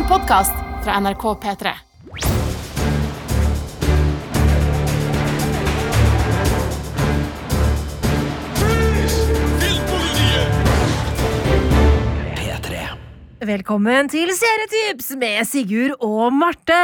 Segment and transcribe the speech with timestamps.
[0.00, 0.52] En podkast
[0.84, 1.72] fra NRK P3.
[13.44, 16.80] Velkommen til Serietips med Sigurd og Marte!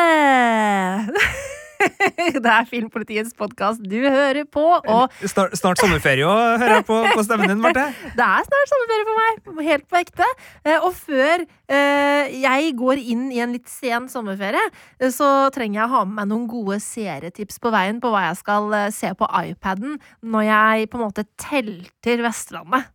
[2.45, 6.99] Det er Filmpolitiets podkast du hører på, og Snart, snart sommerferie òg, hører jeg på,
[7.15, 7.87] på stemmen din, Marte.
[8.19, 9.63] det er snart sommerferie for meg.
[9.67, 10.29] Helt på ekte.
[10.65, 14.63] Eh, Og før eh, jeg går inn i en litt sen sommerferie,
[15.01, 18.27] eh, så trenger jeg å ha med meg noen gode serietips på veien på hva
[18.31, 22.93] jeg skal se på iPaden når jeg på en måte telter Vestlandet.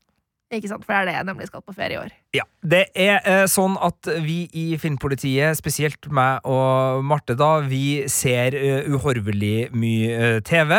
[0.51, 0.83] Ikke sant?
[0.83, 2.11] For det er det jeg nemlig skal på ferie i år.
[2.35, 8.03] Ja, Det er eh, sånn at vi i Filmpolitiet, spesielt meg og Marte, da, vi
[8.11, 10.75] ser uh, uhorvelig mye uh, TV.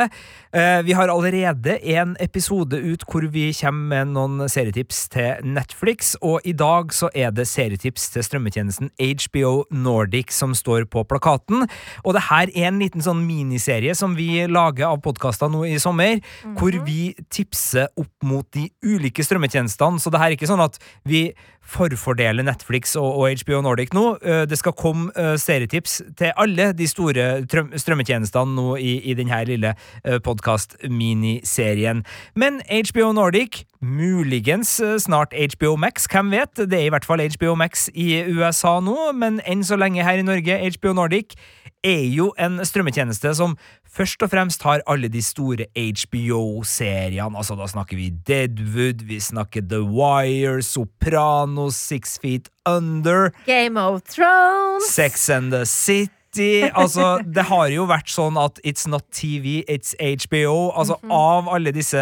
[0.54, 6.12] Uh, vi har allerede en episode ut hvor vi kommer med noen serietips til Netflix,
[6.22, 11.66] og i dag så er det serietips til strømmetjenesten HBO Nordic som står på plakaten.
[12.06, 15.76] Og det her er en liten sånn miniserie som vi lager av podkaster nå i
[15.82, 16.22] sommer,
[16.60, 19.61] hvor vi tipser opp mot de ulike strømmetjenestene.
[19.70, 21.32] Så det her er ikke sånn at vi
[21.62, 24.16] forfordeler Netflix og, og HBO Nordic nå.
[24.18, 29.14] Eh, Det skal komme eh, serietips til alle de store trøm- strømmetjenestene nå i, i
[29.14, 29.74] denne lille
[30.82, 32.02] podkast-miniserien.
[32.34, 36.56] Men HBO Nordic, muligens eh, snart HBO Max, hvem vet?
[36.56, 40.18] Det er i hvert fall HBO Max i USA nå, men enn så lenge her
[40.20, 41.36] i Norge, HBO Nordic
[41.82, 43.56] er jo en strømmetjeneste som
[43.92, 47.36] først og fremst har alle de store HBO-seriene.
[47.36, 54.02] Altså, da snakker vi Deadwood, vi snakker The Wire, Sopranos, Six Feet Under, Game of
[54.08, 54.88] Thrones!
[54.90, 56.62] Sex and the City.
[56.72, 60.70] Altså, det har jo vært sånn at it's not TV, it's HBO.
[60.72, 62.00] Altså, Av alle disse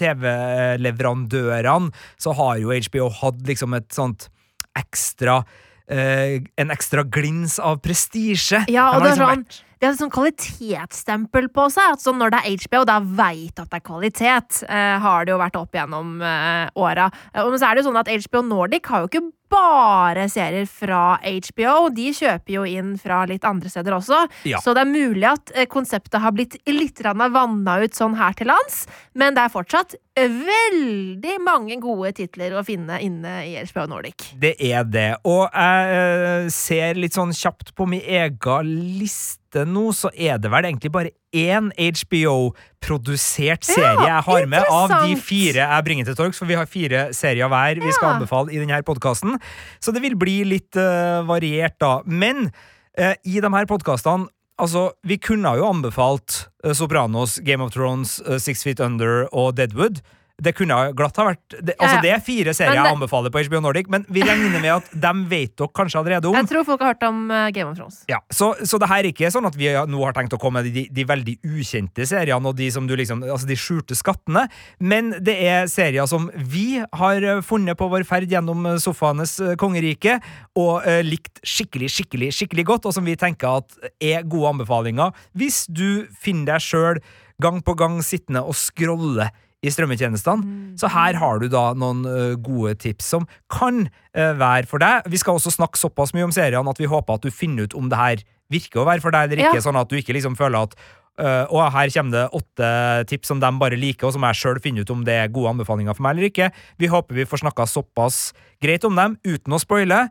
[0.00, 4.28] TV-leverandørene så har jo HBO hatt liksom et sånt
[4.76, 5.42] ekstra
[5.88, 8.64] eh, En ekstra glins av prestisje.
[8.72, 11.96] Ja, og det har er sånn vært- det er et sånn kvalitetsstempel på seg.
[11.96, 14.60] At sånn når det er HBO, da veit at det er kvalitet.
[14.64, 17.10] Eh, har det jo vært opp gjennom eh, åra.
[17.32, 20.66] Eh, men så er det jo sånn at HBO Nordic har jo ikke bare serier
[20.66, 21.88] fra HBO.
[21.94, 24.24] De kjøper jo inn fra litt andre steder også.
[24.48, 24.60] Ja.
[24.62, 28.50] Så det er mulig at eh, konseptet har blitt litt vanna ut sånn her til
[28.50, 28.84] lands.
[29.14, 34.30] Men det er fortsatt veldig mange gode titler å finne inne i HBO Nordic.
[34.40, 35.10] Det er det.
[35.28, 40.50] Og jeg eh, ser litt sånn kjapt på min egen liste nå, så er det
[40.52, 46.16] vel egentlig bare én HBO-produsert serie jeg har med av de fire jeg bringer til
[46.18, 48.14] torgs, for vi har fire serier hver vi skal Ja.
[48.18, 49.38] anbefale i denne podkasten.
[49.80, 52.02] Så det vil bli litt uh, variert, da.
[52.04, 52.50] Men
[52.98, 54.28] uh, i de her podkastene
[54.58, 60.00] Altså, Vi kunne jo anbefalt uh, Sopranos, Game of Thrones, Six Feet Under og Deadwood.
[60.36, 63.40] Det kunne glatt ha vært det, Altså, det er fire serier det- jeg anbefaler på
[63.46, 66.34] HBO Nordic, men vi regner med at dem vet dere kanskje allerede om.
[66.34, 68.04] Jeg tror folk har hørt om eh, Game of Thrones.
[68.08, 70.60] Ja, så, så det her er ikke sånn at vi nå har tenkt å komme
[70.62, 74.44] med de, de veldig ukjente seriene og de som du liksom, altså de skjulte skattene,
[74.78, 79.38] men det er serier som vi har eh, funnet på vår ferd gjennom eh, sofaenes
[79.56, 80.18] kongerike
[80.56, 85.12] og uh, likt skikkelig, skikkelig, skikkelig godt, og som vi tenker at er gode anbefalinger
[85.36, 87.00] hvis du finner deg sjøl
[87.42, 89.28] gang på gang sittende og scrolle
[89.66, 90.76] i strømmetjenestene.
[90.80, 92.04] Så her har du da noen
[92.44, 95.08] gode tips som kan være for deg.
[95.12, 97.74] Vi skal også snakke såpass mye om seriene at vi håper at du finner ut
[97.78, 98.22] om det her
[98.52, 99.64] virker å være for deg eller ikke, Ja.
[99.64, 100.78] sånn at du ikke liksom føler at
[101.16, 102.66] Uh, å, her kommer det åtte
[103.08, 105.54] tips som de bare liker, og som jeg sjøl finner ut om det er gode
[105.54, 106.50] anbefalinger for meg eller ikke.
[106.76, 108.18] Vi håper vi får snakka såpass
[108.60, 110.02] greit om dem uten å spoile.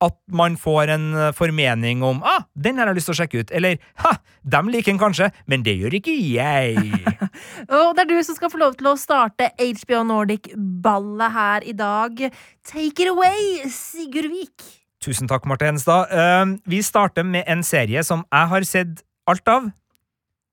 [0.00, 1.06] At man får en
[1.36, 4.14] formening om ah, den her har jeg lyst til å sjekke ut, eller ha,
[4.48, 6.80] dem liker den kanskje, men det gjør ikke jeg.
[7.76, 11.76] Og det er du som skal få lov til å starte HBO Nordic-ballet her i
[11.76, 12.24] dag.
[12.64, 14.64] Take it away, Sigurd Vik.
[15.00, 16.10] Tusen takk, Marte Henstad.
[16.12, 19.70] Eh, vi starter med en serie som jeg har sett alt av,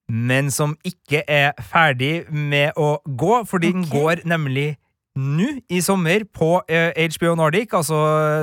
[0.07, 3.99] men som ikke er ferdig med å gå, fordi den okay.
[3.99, 4.69] går nemlig
[5.17, 7.97] nå i sommer på eh, HBO Nordic, altså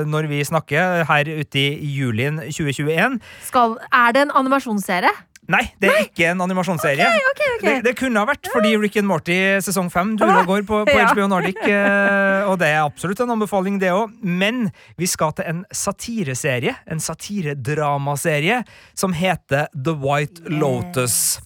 [0.07, 3.19] når vi snakker her ute i julien 2021.
[3.47, 5.13] Skal, er det en animasjonsserie?
[5.45, 7.05] Nei, det er ikke en animasjonsserie.
[7.05, 7.73] Okay, okay, okay.
[7.77, 10.79] Det, det kunne ha vært, fordi Rick and Morty sesong fem durer og går på,
[10.89, 11.11] på Ja.
[11.13, 11.59] HBO Nordic.
[11.69, 14.15] eh, og det er absolutt en anbefaling, det òg.
[14.25, 18.63] Men vi skal til en satireserie, en satiredramaserie,
[18.97, 21.37] som heter The White Lotus.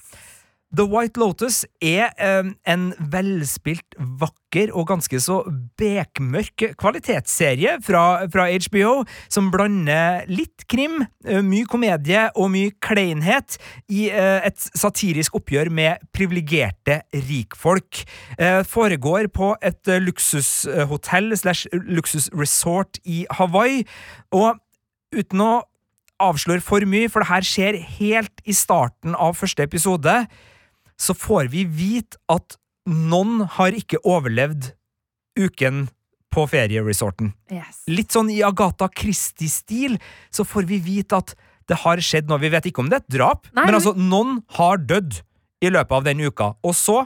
[0.69, 5.39] The White Lotus er eh, en velspilt, vakker og ganske så
[5.79, 8.91] bekmørk kvalitetsserie fra, fra HBO,
[9.33, 13.57] som blander litt krim, eh, mye komedie og mye kleinhet
[13.89, 18.03] i eh, et satirisk oppgjør med privilegerte rikfolk.
[18.37, 23.81] Eh, foregår på et luksushotell slash luksusresort i Hawaii,
[24.37, 24.61] og
[25.17, 25.51] uten å
[26.21, 30.19] avsløre for mye, for det her skjer helt i starten av første episode.
[30.99, 32.57] Så får vi vite at
[32.89, 34.73] noen har ikke overlevd
[35.39, 35.87] uken
[36.33, 37.31] på ferieresorten.
[37.51, 37.83] Yes.
[37.89, 39.97] Litt sånn i Agatha Christie-stil
[40.33, 41.33] så får vi vite at
[41.69, 42.41] det har skjedd noe.
[42.41, 45.21] Vi vet ikke om det er et drap, Nei, men altså, noen har dødd
[45.65, 46.51] i løpet av den uka.
[46.65, 47.03] Og så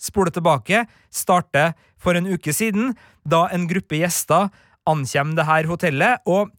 [0.00, 2.92] spole tilbake, starte for en uke siden,
[3.24, 4.50] da en gruppe gjester
[4.88, 6.52] ankommer det her hotellet, og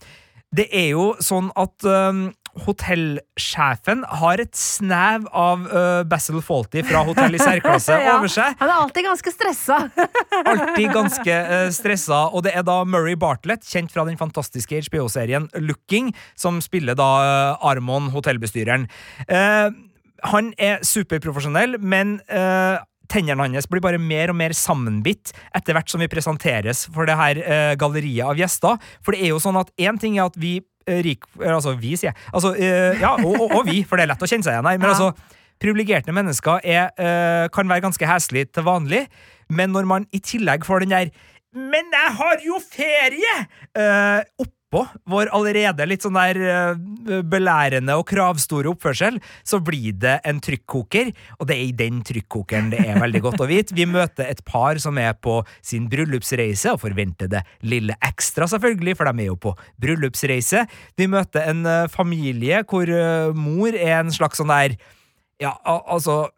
[0.56, 2.30] det er jo sånn at øhm,
[2.64, 8.18] hotellsjefen har et snev av uh, Basil Fawlty fra Hotell i særklasse Ja.
[8.18, 9.78] over seg Han er alltid ganske stressa.
[10.52, 15.50] alltid ganske uh, stressa, og det er da Murray Bartlett, kjent fra den fantastiske HBO-serien
[15.60, 18.88] Looking, som spiller da uh, Armon, hotellbestyreren.
[19.30, 19.70] Uh,
[20.26, 22.18] han er superprofesjonell, men
[23.12, 27.18] Tennene hans blir bare mer og mer sammenbitt etter hvert som vi presenteres for det
[27.20, 28.80] her eh, galleriet av gjester.
[29.06, 31.26] For det er jo sånn at én ting er at vi rik...
[31.42, 32.18] eh, Altså vi, sier jeg.
[32.34, 34.70] Altså, eh, ja, og, og, og vi, for det er lett å kjenne seg igjen
[34.70, 34.78] her.
[34.82, 34.94] Men Ja.
[34.94, 39.06] altså, privilegerte mennesker er, eh, kan være ganske heslige til vanlig,
[39.50, 41.10] men når man i tillegg får den der
[41.56, 44.24] 'men jeg har jo ferie!' eh,
[44.76, 50.42] oppå vår allerede litt sånn der eh, belærende og kravstore oppførsel, så blir det en
[50.44, 53.76] trykkoker, og det er i den trykkokeren det er veldig godt å vite.
[53.78, 58.98] Vi møter et par som er på sin bryllupsreise, og forventer det lille ekstra, selvfølgelig,
[58.98, 60.66] for de er jo på bryllupsreise.
[61.00, 64.76] Vi møter en eh, familie hvor eh, mor er en slags sånn der
[65.42, 66.30] ja, altså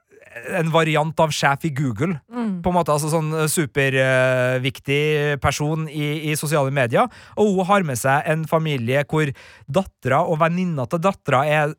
[0.60, 2.20] en variant av sjef i Google.
[2.64, 7.10] På en måte, altså Sånn superviktig person i, i sosiale medier.
[7.40, 9.32] Og hun har med seg en familie hvor
[9.68, 11.76] dattera og venninna til dattera er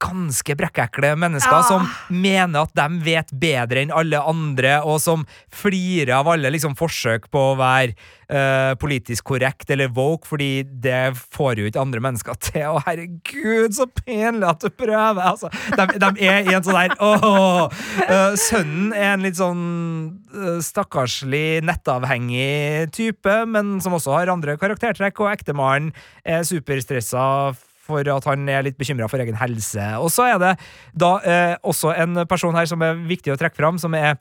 [0.00, 1.62] ganske brekkekle mennesker ja.
[1.68, 6.72] som mener at de vet bedre enn alle andre, og som flirer av alle liksom,
[6.78, 12.00] forsøk på å være uh, politisk korrekt eller woke, fordi det får jo ikke andre
[12.06, 12.64] mennesker til.
[12.72, 15.20] Å, herregud, så pinlig at du prøver!
[15.20, 17.68] Altså, de, de er i en sånn der åh,
[18.08, 19.62] uh, Sønnen er en litt sånn
[20.32, 25.92] uh, stakkarslig, nettavhengig type, men som også har andre karaktertrekk, og ektemannen
[26.24, 27.52] er superstressa
[27.84, 29.84] for at han er litt bekymra for egen helse.
[30.00, 30.54] Og så er det
[30.96, 34.16] da eh, også en person her som er viktig å trekke fram, som er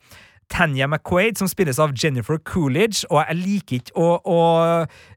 [0.50, 4.40] Tanya McQuaid, som spilles av Jennifer Coolidge, og jeg liker ikke å, å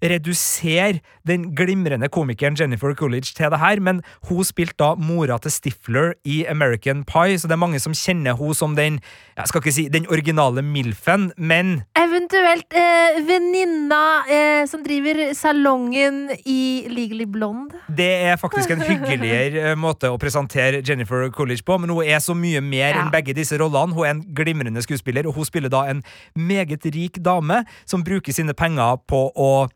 [0.03, 5.53] redusere den glimrende komikeren Jennifer Coolidge til det her, men hun spilte da mora til
[5.55, 9.01] Stifler i American Pie, så det er mange som kjenner hun som den
[9.37, 14.03] jeg skal ikke si den originale Milfen, men Eventuelt eh, venninna
[14.33, 17.77] eh, som driver salongen i Legally Blonde.
[17.97, 22.21] Det er faktisk en hyggeligere eh, måte å presentere Jennifer Coolidge på, men hun er
[22.25, 23.03] så mye mer Ja.
[23.03, 23.93] enn begge disse rollene.
[23.97, 26.03] Hun er en glimrende skuespiller, og hun spiller da en
[26.37, 29.69] meget rik dame som bruker sine penger på å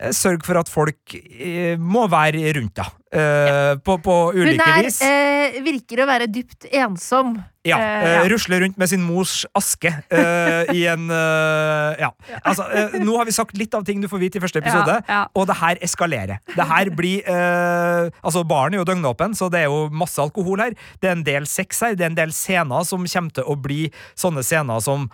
[0.00, 2.96] eh, sørge for at folk eh, må være rundt deg.
[3.10, 3.72] Ja.
[3.82, 5.00] på, på Hun ulike er, vis.
[5.02, 7.32] eh, virker å være dypt ensom.
[7.66, 8.20] Ja, eh, eh, ja.
[8.30, 12.12] Rusler rundt med sin mors aske eh, i en eh, Ja.
[12.44, 15.00] Altså, eh, nå har vi sagt litt av ting du får vite i første episode,
[15.34, 16.38] og det her eskalerer.
[16.54, 20.62] Det her blir eh, Altså, baren er jo døgnåpen, så det er jo masse alkohol
[20.62, 20.78] her.
[21.02, 23.58] Det er en del sex her, det er en del scener som kommer til å
[23.58, 25.10] bli sånne scener som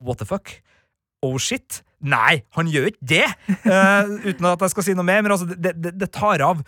[0.00, 0.56] What the fuck?
[1.22, 1.82] Oh shit?
[2.02, 3.26] Nei, han gjør ikke det!
[3.62, 6.64] Uh, uten at jeg skal si noe mer, men altså, det, det, det tar av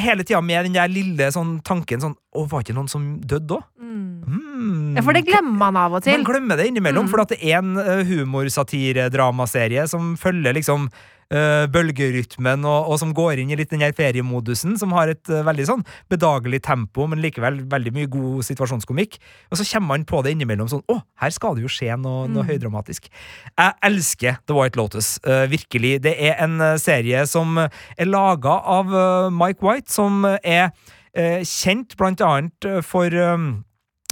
[0.00, 3.48] hele tida med den der lille sånn tanken sånn Å, var ikke noen som døde
[3.56, 3.58] da?
[3.80, 4.94] Mm.
[4.96, 6.16] Ja, for det glemmer man av og til.
[6.16, 7.10] Man glemmer det innimellom, Mm.
[7.12, 10.88] for at det er en uh, humorsatiredramaserie som følger liksom
[11.34, 15.32] uh, bølgerytmen, og, og som går inn i litt den her feriemodusen, som har et
[15.32, 19.18] uh, veldig sånn bedagelig tempo, men likevel veldig mye god situasjonskomikk.
[19.50, 22.26] Og så kommer man på det innimellom sånn Å, her skal det jo skje noe,
[22.30, 23.08] noe høydramatisk.
[23.52, 25.16] Jeg elsker The White Lotus.
[25.26, 25.96] uh, virkelig.
[26.04, 28.90] Det er en serie som er laga av
[29.32, 30.70] Mike White, som er
[31.48, 33.46] kjent blant annet for um,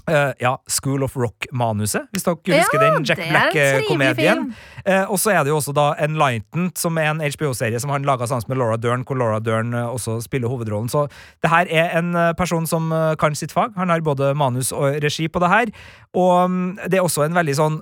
[0.05, 4.51] Eh, ja, School of Rock-manuset, hvis dere husker den Jack Black-komedien.
[4.85, 8.05] Eh, og så er det jo også da Enlightened, som er en HBO-serie som han
[8.05, 10.93] laga sammen med Laura Dern, hvor Laura Dern eh, også spiller hovedrollen.
[10.93, 11.07] Så
[11.41, 13.73] det her er en person som kan sitt fag.
[13.81, 15.73] Han har både manus og regi på det her.
[16.13, 17.81] Og um, det er også en veldig sånn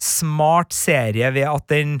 [0.00, 1.98] smart serie ved at den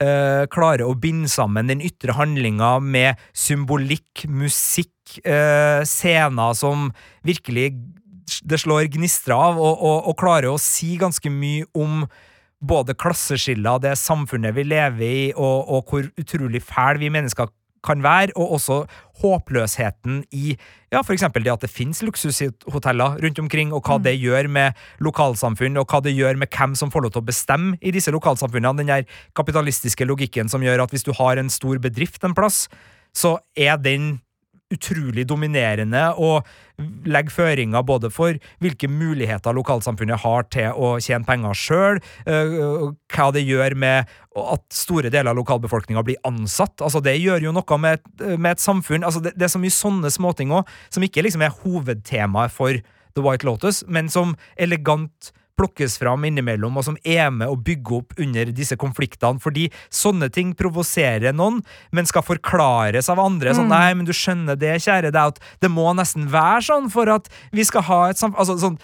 [0.00, 6.86] uh, klarer å binde sammen den ytre handlinga med symbolikk, musikk, scener som
[7.26, 7.74] virkelig
[8.44, 12.04] det slår gnistre av, og, og, og klarer å si ganske mye om
[12.62, 17.50] både klasseskiller, det samfunnet vi lever i, og, og hvor utrolig fæl vi mennesker
[17.82, 18.76] kan være, og også
[19.22, 20.54] håpløsheten i
[20.92, 25.80] ja, eksempel det at det finnes luksushoteller rundt omkring, og hva det gjør med lokalsamfunn,
[25.80, 28.82] og hva det gjør med hvem som får lov til å bestemme i disse lokalsamfunnene.
[28.82, 32.68] Den der kapitalistiske logikken som gjør at hvis du har en stor bedrift en plass,
[33.16, 34.20] så er den
[34.72, 36.48] utrolig dominerende og
[37.06, 43.44] legger føringer både for hvilke muligheter lokalsamfunnet har til å tjene penger sjøl, hva det
[43.44, 44.10] gjør med
[44.40, 46.80] at store deler av lokalbefolkninga blir ansatt.
[46.80, 48.00] Altså Det gjør jo noe med
[48.38, 49.04] med et samfunn.
[49.04, 52.80] Altså det, det, er så mye sånne småting òg, som ikke liksom er hovedtemaet for
[53.12, 57.98] The White Lotus, men som elegant plukkes fram innimellom, og som er med å bygge
[57.98, 59.40] opp under disse konfliktene.
[59.42, 61.60] Fordi sånne ting provoserer noen,
[61.92, 63.54] men skal forklares av andre.
[63.56, 63.74] Sånn, mm.
[63.74, 67.30] nei, men du skjønner det, kjære deg, at det må nesten være sånn for at
[67.52, 68.78] vi skal ha et samfunn altså, sånn,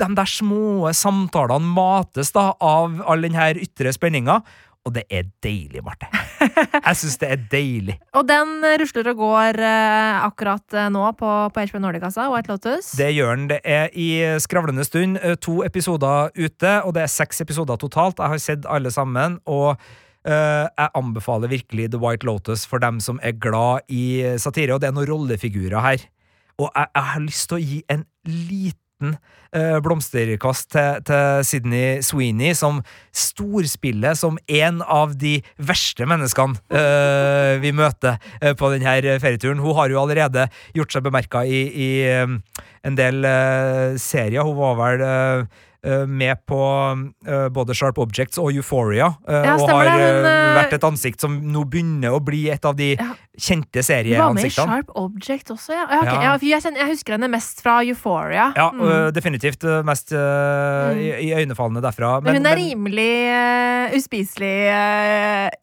[0.00, 4.40] De der små samtalene mates da av all den her ytre spenninga.
[4.88, 6.08] Og det er deilig, Marte.
[6.40, 7.96] Jeg syns det er deilig.
[8.16, 12.94] og den rusler og går eh, akkurat uh, nå på, på HBO Nordic-kassa, White Lotus.
[12.96, 13.48] Det gjør den.
[13.52, 14.08] Det er i
[14.40, 18.22] skravlende stund uh, to episoder ute, og det er seks episoder totalt.
[18.22, 19.76] Jeg har sett alle sammen, og
[20.20, 24.90] jeg anbefaler virkelig The White Lotus for dem som er glad i satire, og det
[24.90, 26.02] er noen rollefigurer her.
[26.60, 32.02] Og jeg, jeg har lyst til å gi en liten uh, blomsterkast til, til, Sydney
[32.04, 39.18] Sweeney, som storspiller som en av de verste menneskene uh, vi møter uh, på denne
[39.22, 39.62] ferieturen.
[39.62, 41.90] Hun har jo allerede gjort seg bemerka i, i
[42.86, 43.24] en del
[44.00, 44.44] serier.
[44.46, 45.66] Hun var vel Eh,
[46.06, 46.60] med på
[47.28, 50.26] uh, både Sharp Objects og Euphoria, uh, ja, og har hun,
[50.58, 53.06] vært et ansikt som nå begynner å bli et av de ja.
[53.40, 54.20] kjente serieansiktene.
[54.20, 55.86] Var med i Sharp Object også, ja.
[55.88, 56.50] ja, okay.
[56.50, 58.50] jeg, jeg, husker henne mest fra Euphoria.
[58.58, 58.82] Ja, mm.
[58.84, 61.00] uh, definitivt mest mm.
[61.00, 62.12] i, øynefallene derfra.
[62.20, 64.52] Men, men hun er men, rimelig uspiselig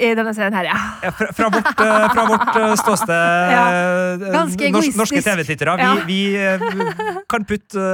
[0.02, 1.12] i denne serien her, ja.
[1.14, 4.26] fra, fra, vårt, fra vårt ståsted,
[4.72, 4.98] egoistisk.
[4.98, 5.78] norske TV-tittere,
[6.10, 6.90] vi, vi,
[7.30, 7.86] kan putte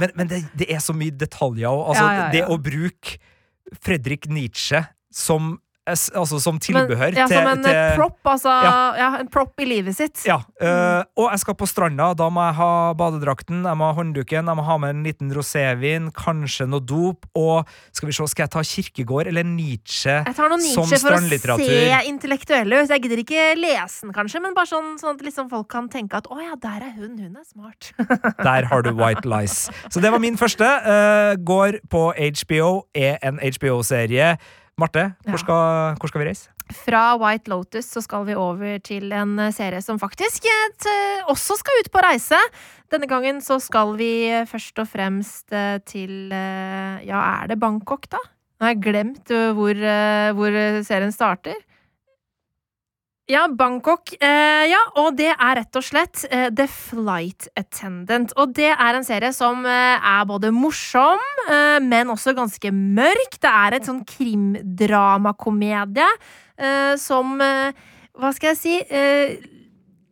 [0.00, 1.68] Men, men det, det er så mye detaljer.
[1.68, 2.30] Altså, ja, ja, ja.
[2.34, 3.18] Det å bruke
[3.84, 5.56] Fredrik Nietzsche som
[5.88, 8.54] altså som tilbehør Men, ja, til Som en til, prop, altså.
[8.64, 8.74] Ja.
[8.98, 9.10] ja.
[9.22, 10.22] En prop i livet sitt.
[10.28, 10.38] Ja.
[10.60, 12.10] Uh, og jeg skal på stranda.
[12.18, 15.32] Da må jeg ha badedrakten, jeg må ha håndduken, jeg må ha med en liten
[15.34, 20.36] rosévin, kanskje noe dop, og skal vi se, skal jeg ta Kirkegård eller Nietzsche, jeg
[20.36, 22.92] tar noe Nietzsche for å se intellektuelle ut.
[22.92, 26.20] Jeg gidder ikke lese den, kanskje, men bare sånn, sånn at liksom folk kan tenke
[26.20, 27.92] at å ja, der er hun, hun er smart.
[28.48, 29.66] der har du White Lies.
[29.88, 30.68] Så det var min første.
[30.84, 34.36] Uh, går på HBO, er en HBO-serie.
[34.78, 35.42] Marte, hvor, ja.
[35.42, 36.52] skal, hvor, skal, vi reise?
[36.84, 41.56] Fra White Lotus så skal vi over til en eh, serie som faktisk eh, også
[41.58, 42.38] skal ut på reise.
[42.92, 48.22] Denne gangen så skal vi først og fremst eh, til Ja, er det Bangkok, da?
[48.58, 49.82] Nå har jeg glemt hvor,
[50.34, 50.54] hvor
[50.86, 51.58] serien starter.
[53.28, 54.14] Ja, Bangkok.
[54.24, 58.32] Eh, ja, og det er rett og slett eh, The Flight Attendant.
[58.40, 63.36] Og det er en serie som eh, er både morsom, eh, men også ganske mørk.
[63.36, 67.76] Det er et sånn krimdramakomedie eh, som eh,
[68.16, 68.80] Hva skal jeg si?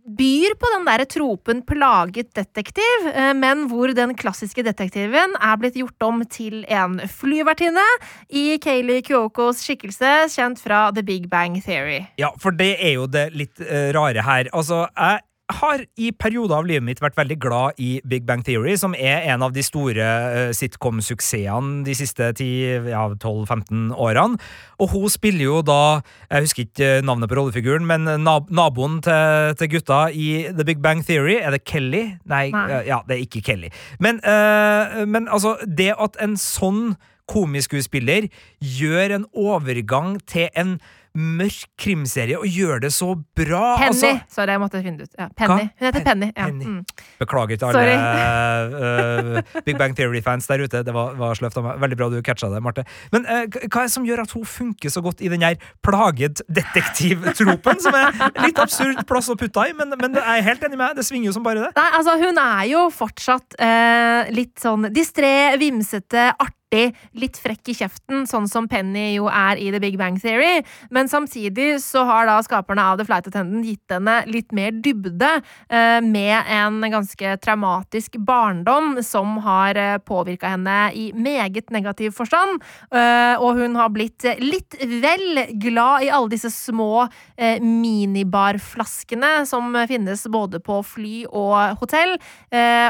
[0.07, 5.79] Byr på den der tropen plaget detektiv, eh, men hvor den klassiske detektiven er blitt
[5.79, 7.85] gjort om til en flyvertinne
[8.31, 12.05] i Kayleigh Kyokos skikkelse, kjent fra The Big Bang Theory.
[12.21, 14.51] Ja, for det er jo det litt uh, rare her.
[14.55, 18.75] Altså, jeg har i perioder av livet mitt vært veldig glad i Big Bang Theory,
[18.79, 24.41] som er en av de store uh, sitcom-suksessene de siste 10-12-15 ja, årene.
[24.83, 29.55] Og hun spiller jo da Jeg husker ikke navnet på rollefiguren, men nab naboen til,
[29.61, 31.39] til, gutta i The Big Bang Theory.
[31.39, 32.05] Er det Kelly?
[32.27, 32.83] Nei, Nei.
[32.89, 33.71] Ja, det er ikke Kelly.
[34.03, 36.97] Men, uh, men altså, det at en sånn
[37.31, 38.29] komiskuespiller
[38.63, 40.77] gjør en overgang til en
[41.17, 43.77] mørk krimserie og gjør det så bra.
[43.81, 43.89] Penny!
[43.89, 44.13] Altså.
[44.33, 45.17] Sorry, jeg måtte finne det ut.
[45.19, 45.69] Ja, Penny.
[45.79, 46.29] Hun heter Penny.
[46.31, 46.49] Ja.
[46.51, 46.65] Penny.
[46.65, 47.07] Mm.
[47.21, 50.83] Beklager til alle uh, Big Bang Theory-fans der ute.
[50.87, 51.81] Det var, var sløvt av meg.
[51.87, 52.87] Veldig bra du catcha det, Marte.
[53.15, 55.57] Men uh, hva er det som gjør at hun funker så godt i den her
[55.87, 58.13] plaget detektivtropen, som er
[58.45, 61.01] litt absurd plass å putte i, men, men jeg er helt enig med deg.
[61.01, 61.73] Det svinger jo som bare det.
[61.79, 67.75] Nei, altså, hun er jo fortsatt uh, litt sånn distré, vimsete, artig litt frekk i
[67.79, 70.65] kjeften, sånn som Penny jo er i The Big Bang Theory.
[70.91, 75.43] Men samtidig så har da skaperne av The Flight Attendant gitt henne litt mer dybde,
[75.71, 82.63] eh, med en ganske traumatisk barndom som har eh, påvirka henne i meget negativ forstand.
[82.91, 87.07] Eh, og hun har blitt litt vel glad i alle disse små
[87.37, 92.15] minibarflaskene som finnes både på fly og hotell,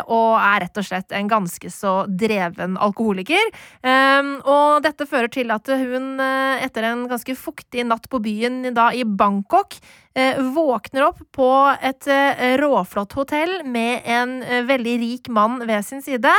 [0.07, 3.43] og er rett og slett en ganske så dreven alkoholiker.
[3.87, 8.73] Um, og dette fører til at hun eh, etter en ganske fuktig natt på byen
[8.75, 9.77] da i Bangkok
[10.17, 11.51] uh, våkner opp på
[11.85, 16.33] et uh, råflott hotell med en uh, veldig rik mann ved sin side.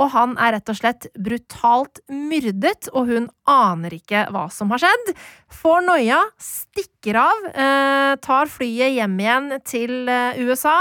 [0.00, 4.82] Og han er rett og slett brutalt myrdet, og hun aner ikke hva som har
[4.84, 5.12] skjedd.
[5.62, 7.46] Får noia, stikker av,
[8.20, 10.76] tar flyet hjem igjen til USA.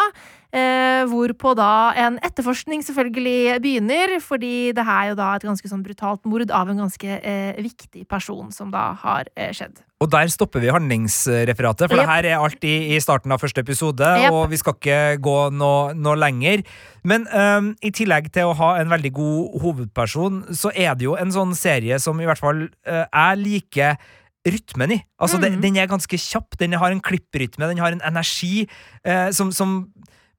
[0.55, 5.83] Eh, hvorpå da en etterforskning selvfølgelig begynner, fordi det er jo da et ganske sånn
[5.83, 9.81] brutalt mord av en ganske eh, viktig person som da har eh, skjedd.
[10.03, 12.05] Og der stopper vi handlingsreferatet, for yep.
[12.05, 14.31] det her er alt i, i starten av første episode, yep.
[14.31, 16.63] og vi skal ikke gå noe, noe lenger.
[17.03, 21.17] Men um, i tillegg til å ha en veldig god hovedperson, så er det jo
[21.19, 23.99] en sånn serie som i hvert fall uh, jeg liker
[24.45, 25.01] rytmen i.
[25.19, 25.47] Altså, mm.
[25.47, 28.67] den, Den er ganske kjapp, den har en klipprytme, den har en energi
[29.07, 29.81] uh, som, som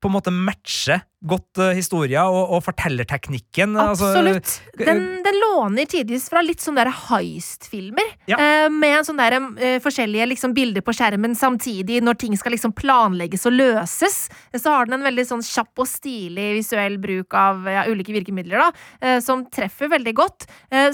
[0.07, 3.77] på en måte matcher godt uh, historia og, og fortellerteknikken.
[3.81, 4.53] altså, Absolutt.
[4.79, 8.13] Den, den låner tidvis fra litt sånne heist-filmer.
[8.31, 8.39] Ja.
[8.39, 12.75] Uh, med sånne der, uh, forskjellige liksom, bilder på skjermen samtidig, når ting skal liksom
[12.77, 14.19] planlegges og løses.
[14.55, 18.63] Så har den en veldig sånn kjapp og stilig visuell bruk av ja, ulike virkemidler,
[18.63, 20.47] da, som treffer veldig godt.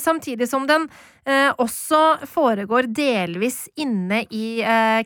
[0.02, 0.88] Samtidig som den
[1.60, 4.46] også foregår delvis inne i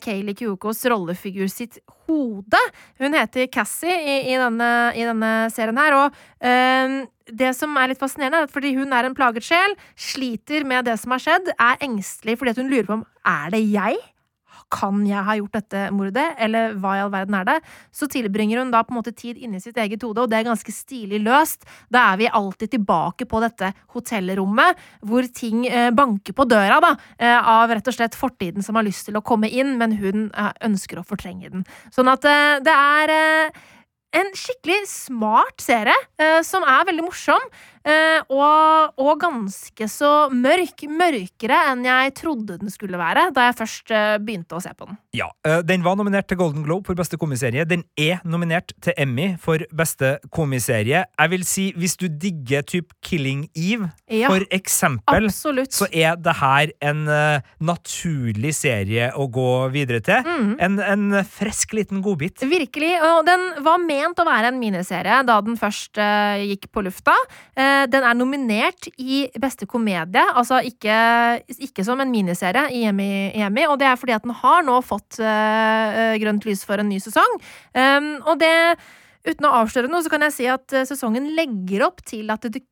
[0.02, 2.62] Kayleigh Kyokos rollefigur sitt hode.
[3.02, 6.96] Hun heter Cassie i, i, denne, i denne serien her, og eh,
[7.26, 10.86] det som er litt fascinerende, er at fordi hun er en plaget sjel, sliter med
[10.86, 13.98] det som har skjedd, er engstelig fordi hun lurer på om er det jeg?
[14.72, 17.56] Kan jeg ha gjort dette mordet, eller hva i all verden er det?
[17.94, 20.48] Så tilbringer hun da på en måte tid inni sitt eget hode, og det er
[20.48, 21.62] ganske stilig løst.
[21.92, 26.92] Da er vi alltid tilbake på dette hotellrommet, hvor ting eh, banker på døra, da,
[27.18, 30.28] eh, av rett og slett fortiden som har lyst til å komme inn, men hun
[30.32, 31.66] eh, ønsker å fortrenge den.
[31.94, 33.12] Sånn at det er
[34.16, 35.94] en skikkelig smart serie,
[36.46, 37.42] som er veldig morsom.
[37.86, 40.84] Eh, og, og ganske så mørk.
[40.86, 44.88] Mørkere enn jeg trodde den skulle være da jeg først eh, begynte å se på
[44.88, 44.98] den.
[45.16, 47.64] Ja, eh, Den var nominert til Golden Globe for beste komiserie.
[47.68, 51.04] Den er nominert til Emmy for beste komiserie.
[51.06, 55.74] Jeg vil si, hvis du digger typ Killing Eve, Ja, for eksempel, Absolutt.
[55.74, 60.22] så er det her en uh, naturlig serie å gå videre til.
[60.26, 60.52] Mm.
[60.62, 62.44] En, en frisk liten godbit.
[62.46, 62.92] Virkelig.
[63.02, 67.14] Og den var ment å være en miniserie da den først uh, gikk på lufta.
[67.56, 70.96] Eh, den er nominert i beste komedie, altså ikke,
[71.68, 75.20] ikke som en miniserie i EMI, og det er fordi at den har nå fått
[75.20, 77.36] eh, grønt lys for en ny sesong.
[77.76, 78.54] Um, og det
[79.26, 82.46] Uten å avsløre noe, så kan jeg si at eh, sesongen legger opp til at
[82.52, 82.62] det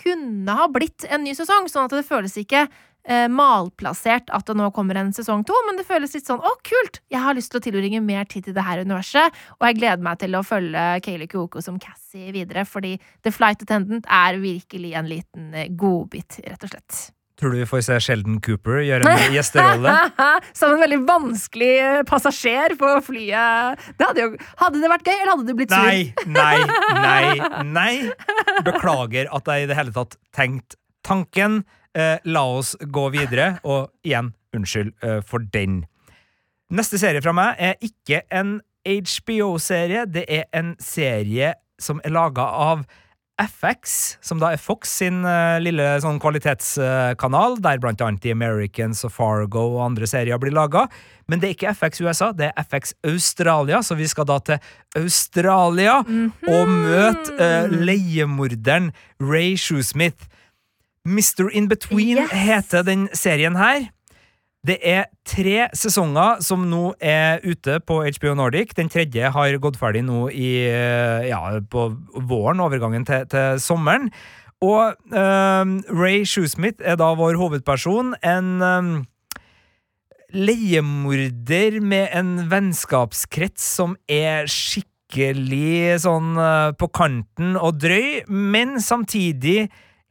[0.00, 2.64] kunne ha blitt en ny sesong, sånn at det føles ikke
[3.08, 6.52] eh, malplassert at det nå kommer en sesong to, men det føles litt sånn 'å,
[6.66, 9.80] kult', jeg har lyst til å tilbringe mer tid til det her universet, og jeg
[9.80, 14.38] gleder meg til å følge Kayleigh Kyoko som Cassie videre, fordi The Flight Attendant er
[14.38, 17.10] virkelig en liten eh, godbit, rett og slett.
[17.42, 19.94] Tror du vi får se Sheldon Cooper gjøre en gjesterolle?
[20.54, 23.82] som en veldig vanskelig eh, passasjer på flyet.
[23.98, 25.82] Det hadde, jo, hadde det vært gøy, eller hadde du blitt sur?
[25.82, 26.60] Nei, nei,
[26.94, 28.62] nei, nei.
[28.62, 31.64] Beklager at jeg i det hele tatt tenkte tanken.
[31.92, 35.82] Eh, la oss gå videre, og igjen, unnskyld eh, for den.
[36.72, 41.52] Neste serie fra meg er ikke en HBO-serie, det er en serie
[41.82, 42.86] som er laga av
[43.42, 49.02] FX, som da er Fox sin uh, lille sånn kvalitetskanal, der blant annet The Americans
[49.08, 50.86] og Fargo og andre serier blir laga.
[51.28, 54.72] Men det er ikke FX USA, det er FX Australia, så vi skal da til
[55.00, 60.31] Australia og møte uh, leiemorderen Ray Shoesmith.
[61.06, 61.50] Mr.
[61.50, 62.30] In Between Yes.
[62.30, 63.88] heter den serien her.
[64.62, 68.76] Det er tre sesonger som nå er ute på HBO Nordic.
[68.78, 74.12] Den tredje har gått ferdig nå i, eh, ja, på våren, overgangen til, til sommeren.
[74.62, 78.14] Og um, Ray Shoesmith er da vår hovedperson.
[78.22, 78.92] En um,
[80.30, 86.38] leiemorder med en vennskapskrets som er skikkelig sånn
[86.78, 89.66] på kanten og drøy, men samtidig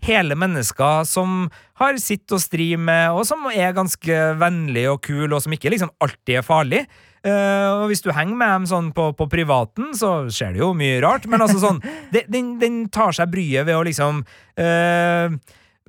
[0.07, 1.45] hele mennesker som
[1.81, 5.73] har sitt å stri med, og som er ganske vennlig og kul, og som ikke
[5.73, 6.83] liksom alltid er farlig.
[7.21, 10.71] Uh, og hvis du henger med dem sånn på, på privaten, så skjer det jo
[10.77, 11.81] mye rart, men altså sånn
[12.33, 14.23] Den, den tar seg bryet ved å liksom
[14.57, 15.35] eh,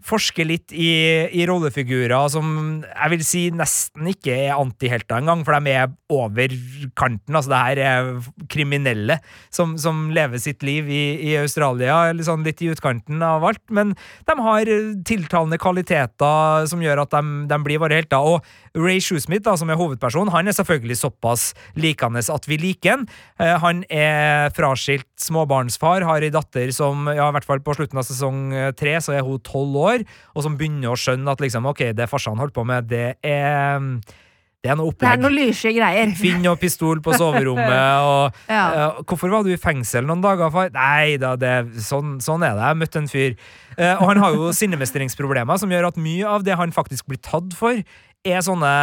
[0.07, 0.91] forske litt i,
[1.33, 2.47] i rollefigurer som
[2.87, 6.55] jeg vil si nesten ikke er antihelter engang, for de er over
[6.99, 7.37] kanten.
[7.39, 8.11] Altså, det her er
[8.53, 9.19] kriminelle
[9.53, 13.63] som, som lever sitt liv i, i Australia, sånn litt i utkanten av alt.
[13.73, 13.95] Men
[14.29, 14.73] de har
[15.09, 18.23] tiltalende kvaliteter som gjør at de, de blir våre helter.
[18.23, 22.97] Og Ray Shoesmith, da, som er hovedperson, han er selvfølgelig såpass likende at vi liker
[22.97, 23.07] han.
[23.39, 28.01] Eh, Han er fraskilt småbarnsfar, har ei datter som, ja, i hvert fall på slutten
[28.01, 29.92] av sesong eh, tre, så er hun tolv år.
[29.93, 33.07] År, og som begynner å skjønne at liksom, ok, det farsan holdt på med, det
[33.23, 33.81] er
[34.63, 36.13] det er noe Det er noe lyse greier.
[36.15, 37.73] Finn og pistol på soverommet,
[38.07, 38.93] og Ja.
[38.95, 40.71] uh, Hvorfor var du i fengsel noen dager, far?
[40.77, 42.69] Nei da, det, sånn, sånn er det.
[42.69, 43.35] Jeg møtte en fyr.
[43.75, 47.19] Uh, og han har jo sinnemestringsproblemer, som gjør at mye av det han faktisk blir
[47.27, 47.83] tatt for,
[48.23, 48.75] er sånne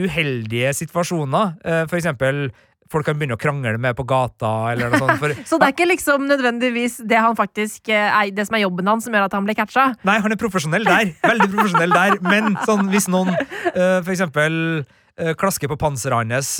[0.00, 1.58] uheldige situasjoner.
[1.60, 2.46] Uh, for eksempel
[2.92, 5.20] folk kan begynne å krangle med på gata, eller noe sånt.
[5.22, 8.90] For, Så det er ikke liksom nødvendigvis det han faktisk eh, det som er jobben
[8.92, 9.92] hans, som gjør at han blir catcha?
[10.08, 11.14] Nei, han er profesjonell der.
[11.24, 12.18] Veldig profesjonell der.
[12.26, 16.54] Men sånn, hvis noen uh, for eksempel eh, klasker på panseret hans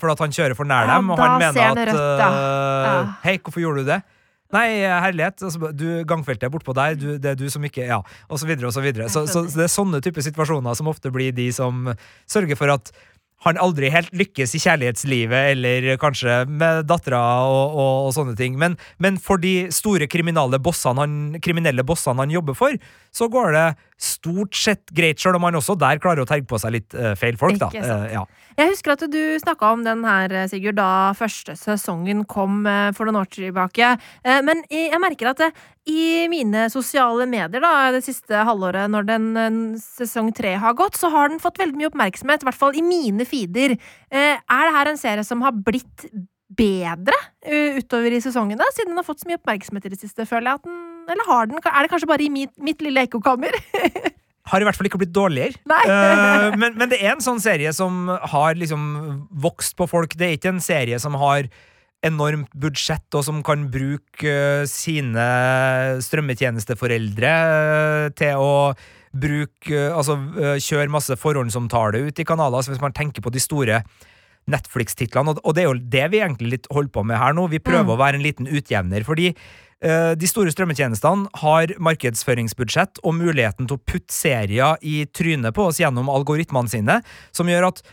[0.00, 2.94] fordi han kjører for nær Ja, dem, og han mener han at rødt, ja.
[3.24, 4.00] Hei, hvorfor gjorde du det?
[4.54, 5.42] Nei, herlighet.
[5.44, 6.96] Altså, du, gangfeltet er bortpå der.
[6.96, 7.98] Du, det er du som ikke Ja,
[8.28, 9.10] og så videre og så videre.
[9.12, 11.90] Så, så, så det er sånne typer situasjoner som ofte blir de som
[12.24, 12.92] sørger for at
[13.46, 18.56] han aldri helt lykkes i kjærlighetslivet, eller kanskje med dattera og, og, og sånne ting.
[18.58, 22.74] Men, men for de store kriminelle bossene han, kriminelle bossene han jobber for,
[23.14, 23.66] så går det
[23.98, 27.14] stort sett greit, sjøl om han også der klarer å terge på seg litt uh,
[27.18, 27.66] feil folk, da.
[27.74, 28.22] Eh, ja.
[28.58, 33.08] Jeg husker at du snakka om den her, Sigurd, da første sesongen kom uh, for
[33.08, 33.90] noen år tilbake.
[34.22, 39.08] Eh, Men jeg merker at eh, i mine sosiale medier da, det siste halvåret, når
[39.10, 42.46] den eh, sesong tre har gått, så har den fått veldig mye oppmerksomhet.
[42.46, 43.74] I hvert fall i mine feeder.
[44.10, 46.06] Eh, Er det her en serie som har blitt
[46.58, 50.26] bedre eh, utover i sesongene, siden den har fått så mye oppmerksomhet i det siste,
[50.26, 53.06] føler jeg at den Eller har den Er det kanskje bare i mitt, mitt lille
[53.08, 53.56] ekkokammer?
[54.48, 55.58] Har i hvert fall ikke blitt dårligere.
[55.68, 60.14] Eh, men, men det er en sånn serie som har liksom vokst på folk.
[60.16, 61.50] Det er ikke en serie som har
[62.00, 65.26] enormt budsjett, og som kan bruke uh, sine
[66.04, 68.52] strømmetjenesteforeldre uh, til å
[69.18, 70.14] bruke Altså
[70.60, 72.64] kjøre masse forhåndsomtale ut i kanaler.
[72.68, 73.82] Hvis man tenker på de store
[74.48, 77.48] Netflix-titlene, og, og det er jo det vi egentlig litt holder på med her nå.
[77.52, 77.94] Vi prøver Mm.
[77.94, 79.34] å være en liten utjevner, fordi
[79.78, 85.78] de store strømmetjenestene har markedsføringsbudsjett og muligheten til å putte serier i trynet på oss
[85.78, 86.96] gjennom algoritmene sine,
[87.30, 87.84] som gjør at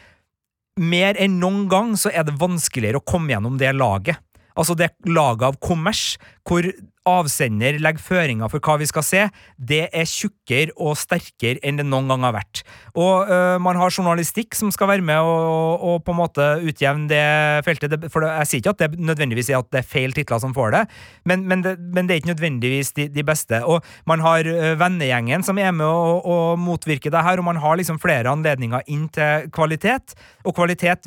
[0.81, 4.17] mer enn noen gang så er det vanskeligere å komme gjennom det laget.
[4.55, 6.15] Altså det laget av kommers,
[6.47, 6.65] hvor
[7.05, 9.23] avsender legger føringer for hva vi skal se,
[9.61, 12.63] det er tjukkere og sterkere enn det noen gang har vært.
[12.97, 17.09] Og øh, man har journalistikk som skal være med og, og på en måte utjevne
[17.11, 17.25] det
[17.67, 18.07] feltet.
[18.13, 20.73] For jeg sier ikke at det nødvendigvis er at det er feil titler som får
[20.75, 20.83] det,
[21.29, 23.61] men, men, det, men det er ikke nødvendigvis de, de beste.
[23.69, 27.77] Og man har vennegjengen som er med å, og motvirke det her, og man har
[27.77, 31.05] liksom flere anledninger inn til kvalitet, og kvalitet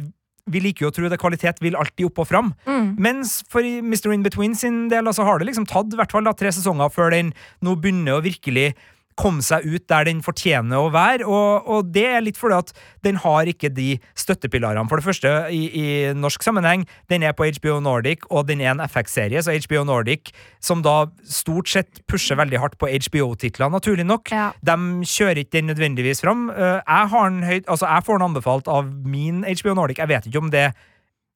[0.53, 2.53] vi liker jo å tro det kvalitet vil alltid opp og fram.
[2.69, 2.93] Mm.
[3.09, 4.13] Mens for Mr.
[4.15, 6.93] In Between sin del, altså har det liksom tatt i hvert fall da, tre sesonger
[6.93, 7.35] før den
[7.65, 8.73] nå begynner å virkelig
[9.19, 12.73] komme seg ut der den fortjener å være, og, og det er litt fordi at
[13.05, 14.87] den har ikke de støttepilarene.
[14.91, 18.73] For det første, i, i norsk sammenheng, den er på HBO Nordic, og den er
[18.77, 20.31] en FX-serie, så HBO Nordic,
[20.65, 24.51] som da stort sett pusher veldig hardt på HBO-titler, naturlig nok, Ja.
[24.63, 24.77] de
[25.09, 26.49] kjører ikke den nødvendigvis fram.
[26.51, 27.09] Eh, Jeg,
[27.49, 30.69] høyt, altså jeg får den anbefalt av min HBO Nordic, jeg vet ikke om det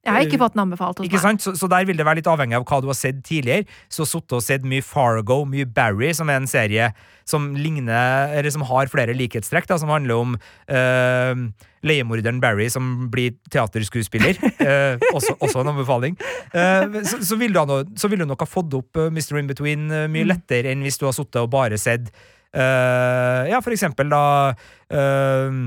[0.03, 1.23] Jeg har ikke fått den anbefalt hos ikke meg.
[1.23, 1.45] sant?
[1.45, 3.69] Så, så der vil det være litt avhengig av hva du har sett tidligere.
[3.93, 6.91] Så sittet og sett mye Fargo, mye Barry, som er en serie
[7.29, 11.45] som ligner Eller som har flere likhetstrekk, da, som handler om uh,
[11.87, 14.41] leiemorderen Barry som blir teaterskuespiller.
[14.63, 16.15] Eh, også, også en anbefaling.
[16.55, 19.41] Eh, så, så, vil du så vil du nok ha fått opp eh, Mr.
[19.41, 22.13] In Between eh, mye lettere enn hvis du har sittet og bare sett
[22.55, 24.23] eh, Ja, for eksempel da
[24.93, 25.59] eh,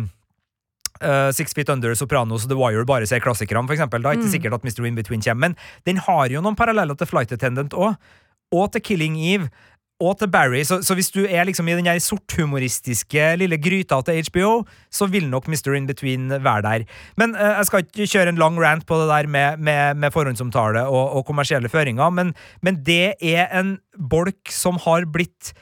[1.03, 4.01] Uh, Six Feet Under, Sopranos og The Wire bare ser klassikerne, eksempel.
[4.01, 4.35] Da er ikke Mm.
[4.37, 4.85] sikkert at Mr.
[4.87, 5.55] In Between kommer, men
[5.85, 7.95] den har jo noen paralleller til Flight Attendant òg,
[8.53, 9.49] og til Killing Eve.
[10.03, 14.23] Og til Barry, så, så hvis du er liksom i den sorthumoristiske lille gryta til
[14.27, 15.71] HBO, så vil nok Mr.
[15.77, 16.83] In Between være der.
[17.17, 20.11] Men uh, jeg skal ikke kjøre en lang rant på det der med, med, med
[20.11, 23.77] forhåndsomtale og, og kommersielle føringer, men, men det er en
[24.11, 25.53] bolk som har blitt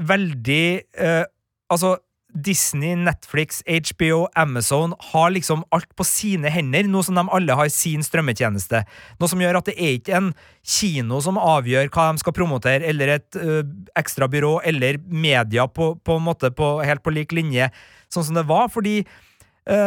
[0.00, 0.64] veldig
[1.00, 1.24] uh,
[1.68, 1.98] Altså,
[2.34, 7.70] Disney, Netflix, HBO, Amazon har liksom alt på sine hender, nå som de alle har
[7.72, 8.82] sin strømmetjeneste.
[9.18, 12.84] Noe som gjør at det er ikke en kino som avgjør hva de skal promotere,
[12.84, 13.62] eller et ø,
[13.98, 17.70] ekstra byrå, eller media på, på en måte på, helt på lik linje,
[18.12, 19.80] sånn som det var, fordi ø,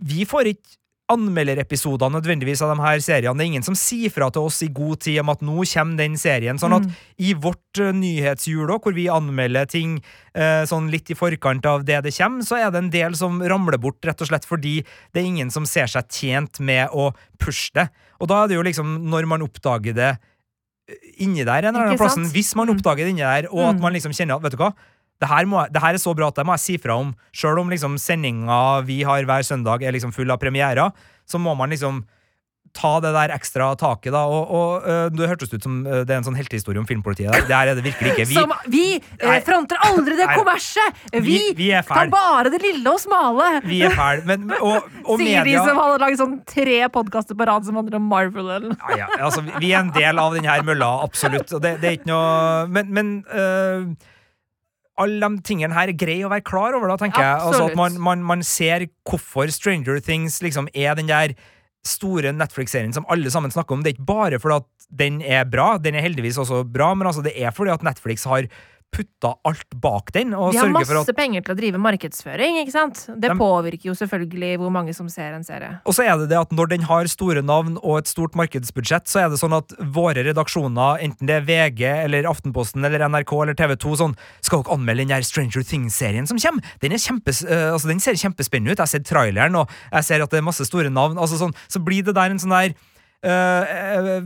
[0.00, 0.79] vi får ikke
[1.10, 3.36] anmelderepisoder nødvendigvis av de her seriene.
[3.38, 5.96] Det er ingen som sier fra til oss i god tid om at nå kommer
[6.00, 6.58] den serien.
[6.60, 6.92] Sånn at Mm.
[7.18, 10.00] i vårt uh, nyhetshjul hvor vi anmelder ting
[10.34, 13.40] eh, sånn litt i forkant av det det kommer, så er det en del som
[13.42, 17.12] ramler bort, rett og slett fordi det er ingen som ser seg tjent med å
[17.38, 17.88] pushe det.
[18.20, 20.12] Og da er det jo liksom, når man oppdager det
[20.88, 20.94] eh,
[21.24, 22.76] inni der, en eller annen plassen, hvis man Mm.
[22.78, 23.80] oppdager det inni der, og at Mm.
[23.82, 24.72] man liksom kjenner at, vet du hva,
[25.20, 27.12] det her, må, det her er så bra at det må jeg si fra om,
[27.36, 30.94] sjøl om liksom sendinga vi har hver søndag er liksom full av premierer,
[31.28, 32.00] så må man liksom
[32.76, 34.20] ta det der ekstra taket, da.
[34.30, 37.32] Og, og uh, det hørtes ut som uh, det er en sånn heltehistorie om filmpolitiet.
[37.32, 37.46] der.
[37.48, 38.26] Det her er det virkelig ikke.
[38.30, 38.84] Vi, Som, vi
[39.24, 41.00] uh, fronter aldri det kommerset!
[41.10, 43.48] Vi, Vi- tar bare det lille og smale!
[43.66, 44.22] vi er fæle.
[44.28, 47.98] Men, og, og Sier de som hadde laget sånn tre podkaster på rad som handler
[47.98, 48.46] om Marvel.
[48.46, 48.70] Eller.
[48.70, 48.94] noe.
[48.94, 51.50] ja, ja, altså, Vi er en del av denne mølla, absolutt.
[51.56, 53.12] Og det, det er ikke noe Men, men
[55.00, 57.38] alle de tingene her er greie å være klar over, da, tenker jeg.
[57.38, 57.72] Altså Absolutt.
[57.74, 61.34] At man, man, man ser hvorfor Stranger Things liksom er den der
[61.86, 63.84] store Netflix-serien som alle sammen snakker om.
[63.84, 67.08] Det er ikke bare fordi at den er bra, den er heldigvis også bra, men
[67.08, 68.48] altså det er fordi at Netflix har
[68.90, 72.74] putta alt bak den, og De har masse at penger til å drive markedsføring, ikke
[72.74, 73.04] sant?
[73.06, 75.78] Det De- påvirker jo selvfølgelig hvor mange som ser en serie.
[75.86, 79.06] Og så er det det at når den har store navn og et stort markedsbudsjett,
[79.06, 83.32] så er det sånn at våre redaksjoner, enten det er VG eller Aftenposten eller NRK
[83.42, 86.64] eller TV 2, sånn Skal dere anmelde den der Stranger Things-serien som kommer?
[86.80, 88.78] Den, er kjempes, uh, altså, den ser kjempespennende ut.
[88.78, 91.18] Jeg har sett traileren, og jeg ser at det er masse store navn.
[91.18, 92.74] Altså, sånn, så blir det der en sånn der
[93.24, 94.22] eh, eh,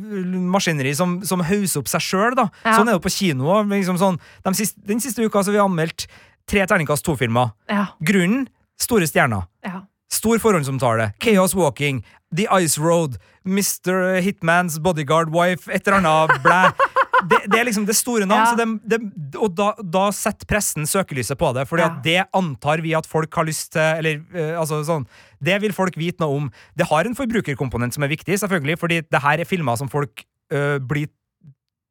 [0.55, 2.37] maskineri som, som hauser opp seg sjøl.
[2.39, 2.49] Ja.
[2.77, 3.63] Sånn er det på kino.
[3.71, 6.07] Liksom sånn, de siste, den siste uka så har vi anmeldt
[6.51, 7.53] tre terningkast to-filmer.
[7.71, 8.47] Ja, Grunnen
[8.81, 9.49] store stjerner.
[9.65, 9.83] ja.
[10.15, 11.09] Stor forhåndsomtale.
[11.19, 12.05] Chaos Walking.
[12.37, 13.17] The Ice Road.
[13.45, 14.21] Mr.
[14.23, 15.67] Hitmans Bodyguard Wife.
[15.75, 16.61] Et eller annet blæ.
[17.25, 18.51] Det, det er liksom det store navn, Ja.
[18.51, 21.63] så det, det, og da, da setter pressen søkelyset på det.
[21.71, 21.87] For Ja.
[22.05, 25.07] det antar vi at folk har lyst til Eller uh, altså sånn
[25.45, 26.49] Det vil folk vite noe om.
[26.79, 30.25] Det har en forbrukerkomponent som er viktig, selvfølgelig, fordi det her er filmer som folk
[30.53, 31.11] øh, blir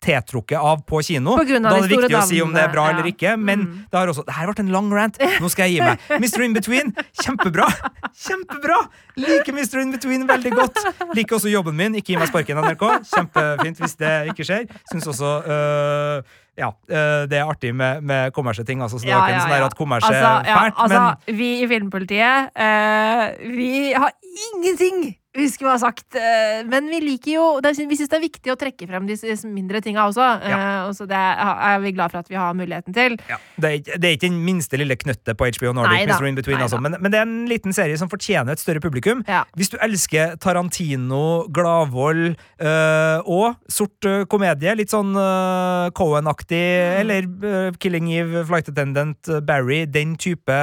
[0.04, 1.38] tiltrukket av på kino.
[1.38, 2.96] På da er det viktig å si om det er bra ja.
[2.98, 3.76] eller ikke, men Mm.
[3.92, 5.18] det har også Det her ble en lang rant.
[5.40, 6.00] Nå skal jeg gi meg.
[6.24, 6.44] Mr.
[6.44, 6.92] In Between,
[7.24, 7.70] kjempebra!
[8.12, 8.80] Kjempebra!
[9.16, 9.80] Liker Mr.
[9.80, 10.80] In Between veldig godt.
[11.16, 11.96] Liker også jobben min.
[11.96, 12.84] Ikke gi meg sparken, NRK.
[13.14, 14.68] Kjempefint hvis det ikke skjer.
[14.92, 16.24] Syns også øh,
[16.58, 18.82] ja, øh, det er artig med, med kommersielle ting.
[18.82, 21.68] Altså, så det er ikke sånn at kommers er Altså, ja, fælt, altså, vi i
[21.68, 23.24] Filmpolitiet, uh,
[23.58, 24.12] vi har
[24.48, 26.16] ingenting vi skulle ha sagt.
[26.16, 29.16] eh, men vi liker jo Vi syns det er viktig å trekke frem de
[29.50, 30.28] mindre tinga også.
[30.50, 30.86] Ja.
[30.88, 33.18] og så det er, vi glad for at vi har muligheten til.
[33.30, 36.26] ja, det, er, ikke- det er ikke den minste lille knøttet på HBO Nordic, Mr.
[36.28, 36.80] In Between, altså.
[36.80, 39.24] men, men det er en liten serie som fortjener et større publikum.
[39.28, 39.44] Ja.
[39.58, 47.00] Hvis du elsker Tarantino, Gladvold øh, og sort øh, komedie, litt sånn øh, Cohen-aktig, Mm.
[47.02, 50.56] eller Killing Eve, Flight Attendant, Barry, den type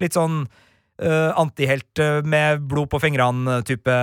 [0.00, 0.44] litt sånn
[1.02, 3.94] øh, antihelt øh, med blod på fingrene-type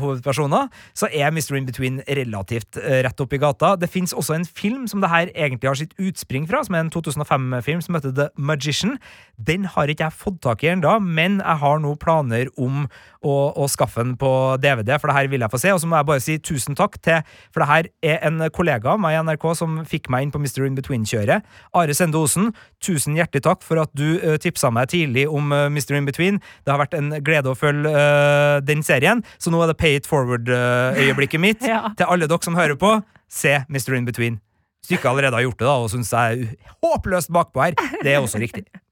[0.00, 1.54] hovedpersoner, så er Mr.
[1.58, 3.74] In Between relativt uh, rett opp i gata.
[3.76, 6.84] Det fins også en film som det her egentlig har sitt utspring fra, som er
[6.84, 8.98] en 2005-film som heter The Magician.
[9.36, 12.86] Den har ikke jeg fått tak i ennå, men jeg har nå planer om
[13.24, 14.30] å, å skaffe den på
[14.62, 15.72] DVD, for det her vil jeg få se.
[15.74, 18.94] Og så må jeg bare si tusen takk til For det her er en kollega
[18.94, 20.64] av meg i NRK som fikk meg inn på Mr.
[20.66, 21.44] In Between-kjøret.
[21.74, 22.52] Are Sende Osen,
[22.84, 25.96] tusen hjertelig takk for at du uh, tipsa meg tidlig om uh, Mr.
[25.98, 26.13] In Between.
[26.18, 29.98] Det har vært en glede å følge uh, den serien, så nå er det pay
[29.98, 31.62] it forward-øyeblikket mitt.
[31.74, 31.88] Ja.
[31.96, 32.90] Til alle dere som hører på,
[33.30, 33.94] se Mr.
[33.96, 34.38] In Between.
[34.84, 37.76] Hvis du ikke allerede har gjort det da, og syns jeg er håpløst bakpå her,
[38.04, 38.66] det er også riktig.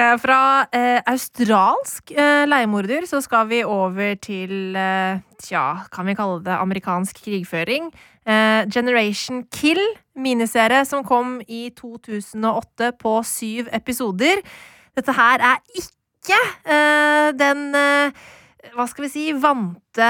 [0.00, 6.14] Eh, fra eh, australsk eh, leiemorder så skal vi over til eh, Tja, kan vi
[6.16, 7.90] kalle det amerikansk krigføring?
[8.24, 9.80] Eh, Generation Kill,
[10.16, 14.40] miniserie som kom i 2008 på syv episoder.
[14.96, 15.92] Dette her er ikke
[16.30, 18.12] eh, den eh,
[18.72, 20.08] hva skal vi si, vante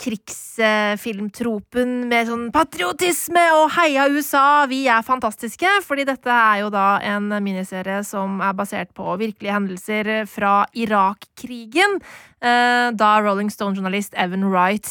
[0.00, 7.00] krigsfilmtropen med sånn patriotisme og heia USA, vi er fantastiske, fordi dette er jo da
[7.02, 11.98] en miniserie som er basert på virkelige hendelser fra Irak-krigen,
[12.40, 14.88] eh, da Rolling Stone-journalist Evan Wright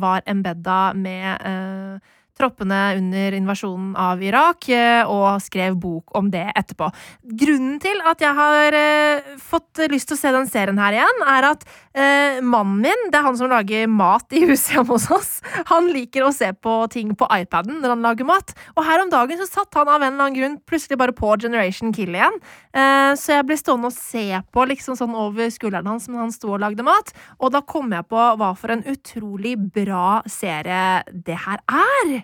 [0.00, 2.00] var embedda med
[2.38, 6.90] troppene under invasjonen av Irak, eh, og skrev bok om det etterpå.
[7.42, 11.22] Grunnen til at jeg har eh, fått lyst til å se den serien her igjen,
[11.30, 15.06] er at eh, mannen min, det er han som lager mat i huset hjemme hos
[15.14, 15.32] oss,
[15.70, 18.54] han liker å se på ting på iPaden når han lager mat.
[18.74, 21.36] Og her om dagen så satt han av en eller annen grunn plutselig bare på
[21.40, 22.36] Generation Kill igjen.
[23.18, 26.54] Så jeg ble stående og se på liksom sånn over skulderen hans mens han sto
[26.54, 31.38] og lagde mat, og da kom jeg på hva for en utrolig bra serie det
[31.46, 32.23] her er.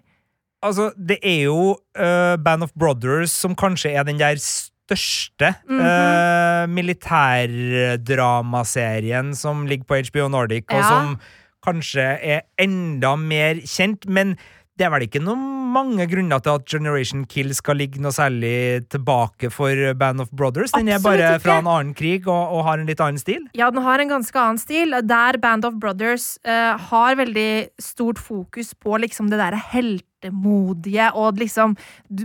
[0.63, 5.81] Altså, det er jo uh, Band of Brothers som kanskje er den der største mm
[5.81, 6.65] -hmm.
[6.65, 11.21] uh, militærdramaserien som ligger på HBO Nordic, og som
[11.67, 14.37] kanskje er enda mer kjent, men
[14.79, 18.89] det er vel ikke noe mange grunner til at Generation Kill skal ligge noe særlig
[18.93, 20.75] tilbake for Band of Brothers.
[20.77, 21.45] Den er bare ikke.
[21.47, 23.47] fra en annen krig og, og har en litt annen stil.
[23.57, 28.21] Ja, den har en ganske annen stil, der Band of Brothers uh, har veldig stort
[28.21, 31.77] fokus på liksom det derre heltemodige, og liksom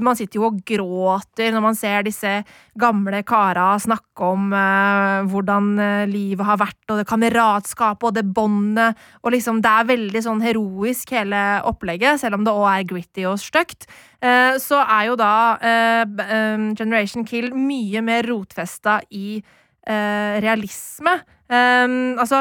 [0.02, 2.32] Man sitter jo og gråter når man ser disse
[2.80, 8.26] gamle kara snakke om eh, hvordan eh, livet har vært, og det kameratskapet og det
[8.36, 12.88] båndet, og liksom Det er veldig sånn heroisk, hele opplegget, selv om det òg er
[12.90, 13.88] gritty og stygt.
[14.22, 19.40] Eh, så er jo da eh, eh, Generation Kill mye mer rotfesta i
[19.86, 21.12] realisme.
[21.46, 22.40] Altså,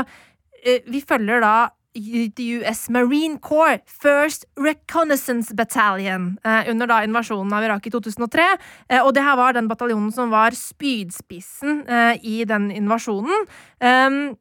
[0.64, 1.57] vi følger da
[1.94, 8.46] The US Marine Corps First Reconnaissance Battalion eh, under da invasjonen av Irak i 2003.
[8.88, 13.46] Eh, og det her var den bataljonen som var spydspissen eh, i den invasjonen.
[13.78, 14.35] Um,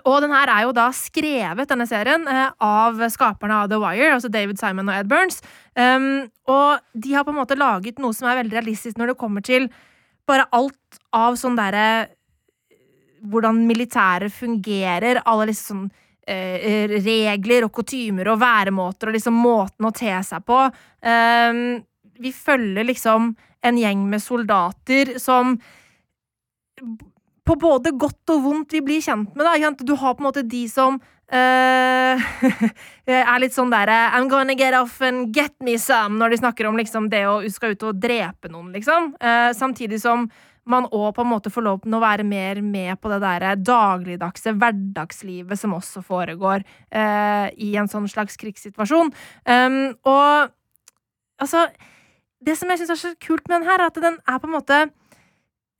[0.00, 4.14] og den her er jo da skrevet, denne serien, eh, av skaperne av The Wire,
[4.14, 5.42] altså David Simon og Ed Burns.
[5.76, 9.20] Um, og de har på en måte laget noe som er veldig realistisk når det
[9.20, 9.68] kommer til
[10.28, 11.86] bare alt av sånn derre
[13.22, 15.90] Hvordan militæret fungerer, alle liksom sånn
[16.26, 20.58] eh, regler og kutymer og væremåter og liksom måten å te seg på.
[21.06, 21.82] Um,
[22.22, 25.54] vi følger liksom en gjeng med soldater som
[27.46, 29.46] på både godt og vondt vi blir kjent med.
[29.46, 29.72] Da.
[29.82, 32.30] Du har på en måte de som uh,
[33.16, 36.70] er litt sånn derre I'm gonna get off and get me some, når de snakker
[36.70, 39.12] om liksom det å skal ut og drepe noen, liksom.
[39.22, 40.28] Uh, samtidig som
[40.68, 43.46] man òg på en måte får lov til å være mer med på det der
[43.58, 46.62] dagligdagse hverdagslivet som også foregår
[46.94, 49.10] uh, i en sånn slags krigssituasjon.
[49.42, 50.52] Um, og
[51.42, 51.66] altså
[52.42, 54.48] Det som jeg syns er så kult med den her, er at den er på
[54.48, 54.78] en måte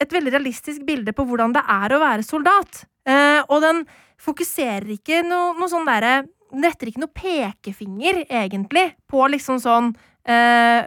[0.04, 2.84] et veldig realistisk bilde på hvordan det er å være soldat.
[3.08, 3.84] Eh, og den
[4.22, 9.86] fokuserer ikke noe, noe sånn derre Den retter ikke noe pekefinger, egentlig, på liksom sånn
[10.28, 10.82] eh,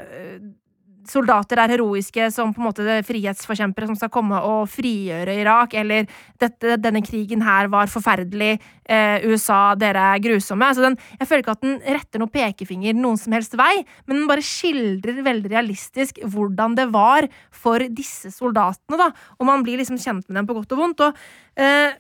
[1.09, 6.07] Soldater er heroiske som på en måte frihetsforkjempere som skal komme og frigjøre Irak, eller
[6.41, 8.55] dette, denne krigen her var forferdelig,
[8.89, 10.71] eh, USA, dere er grusomme.
[10.71, 13.73] Altså den, jeg føler ikke at den retter noen pekefinger noen som helst vei,
[14.05, 19.11] men den bare skildrer veldig realistisk hvordan det var for disse soldatene, da.
[19.39, 21.05] Og man blir liksom kjent med dem på godt og vondt.
[21.05, 21.95] Og eh,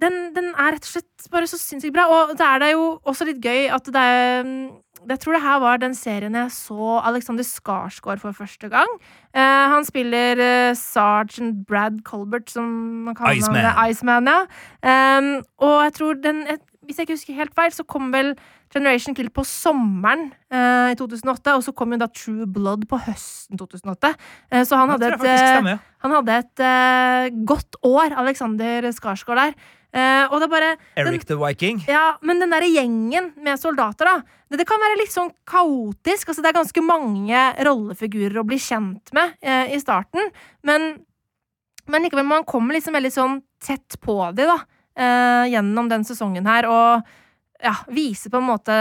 [0.00, 2.06] den, den er rett og slett bare så sinnssykt bra.
[2.08, 4.54] Og det er det jo også litt gøy at det er
[5.08, 8.90] Jeg tror det her var den serien jeg så Alexander Skarsgård for første gang.
[9.34, 12.64] Eh, han spiller eh, sergeant Brad Colbert, som
[13.06, 13.64] man kaller Iceman.
[13.64, 13.90] han.
[13.90, 14.40] Iceman, ja.
[14.84, 16.44] Em, og jeg tror den
[16.84, 18.34] Hvis jeg ikke husker helt feil, så kom vel
[18.74, 22.98] Generation Kill på sommeren eh, i 2008, og så kom jo da True Blood på
[23.02, 24.12] høsten 2008.
[24.50, 25.78] Eh, så han hadde et eh, stemmer, ja.
[26.04, 29.54] han hadde et eh, godt år, Alexander Skarsgård der.
[29.92, 31.80] Er bare Eric the Viking.
[31.88, 34.38] Ja, men den derre gjengen med soldater, da.
[34.50, 36.30] Det, det kan være litt sånn kaotisk.
[36.30, 40.30] Altså, det er ganske mange rollefigurer å bli kjent med uh, i starten.
[40.66, 40.92] Men,
[41.90, 44.60] men likevel, man kommer liksom veldig sånn tett på de, da.
[45.00, 46.68] Uh, gjennom den sesongen her.
[46.70, 48.76] Og ja, viser på en måte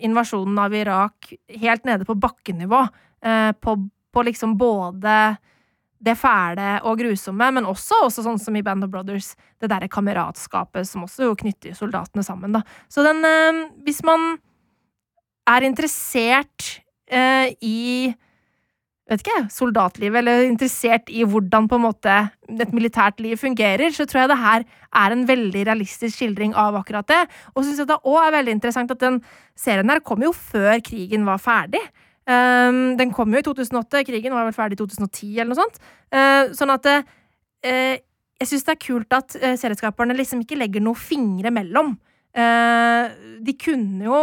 [0.00, 2.86] invasjonen av Irak helt nede på bakkenivå.
[3.18, 3.72] På,
[4.14, 5.12] på liksom både
[5.98, 9.90] det fæle og grusomme, men også, også sånn som i Band of Brothers, det derre
[9.90, 12.62] kameratskapet som også knytter soldatene sammen, da.
[12.92, 14.36] Så den eh, Hvis man
[15.48, 16.80] er interessert
[17.10, 18.14] eh, i
[19.08, 22.16] vet ikke, soldatlivet, eller interessert i hvordan på en måte
[22.48, 24.66] et militært liv fungerer, så tror jeg det her
[25.00, 27.22] er en veldig realistisk skildring av akkurat det.
[27.54, 29.22] Og syns jeg det òg er veldig interessant at den
[29.58, 31.80] serien her kom jo før krigen var ferdig.
[32.28, 35.78] Um, den kom jo i 2008, krigen var vel ferdig i 2010 eller noe sånt.
[36.12, 36.98] Uh, sånn at uh,
[37.64, 41.96] jeg syns det er kult at uh, serieskaperne liksom ikke legger noen fingre mellom.
[42.38, 44.18] De kunne jo,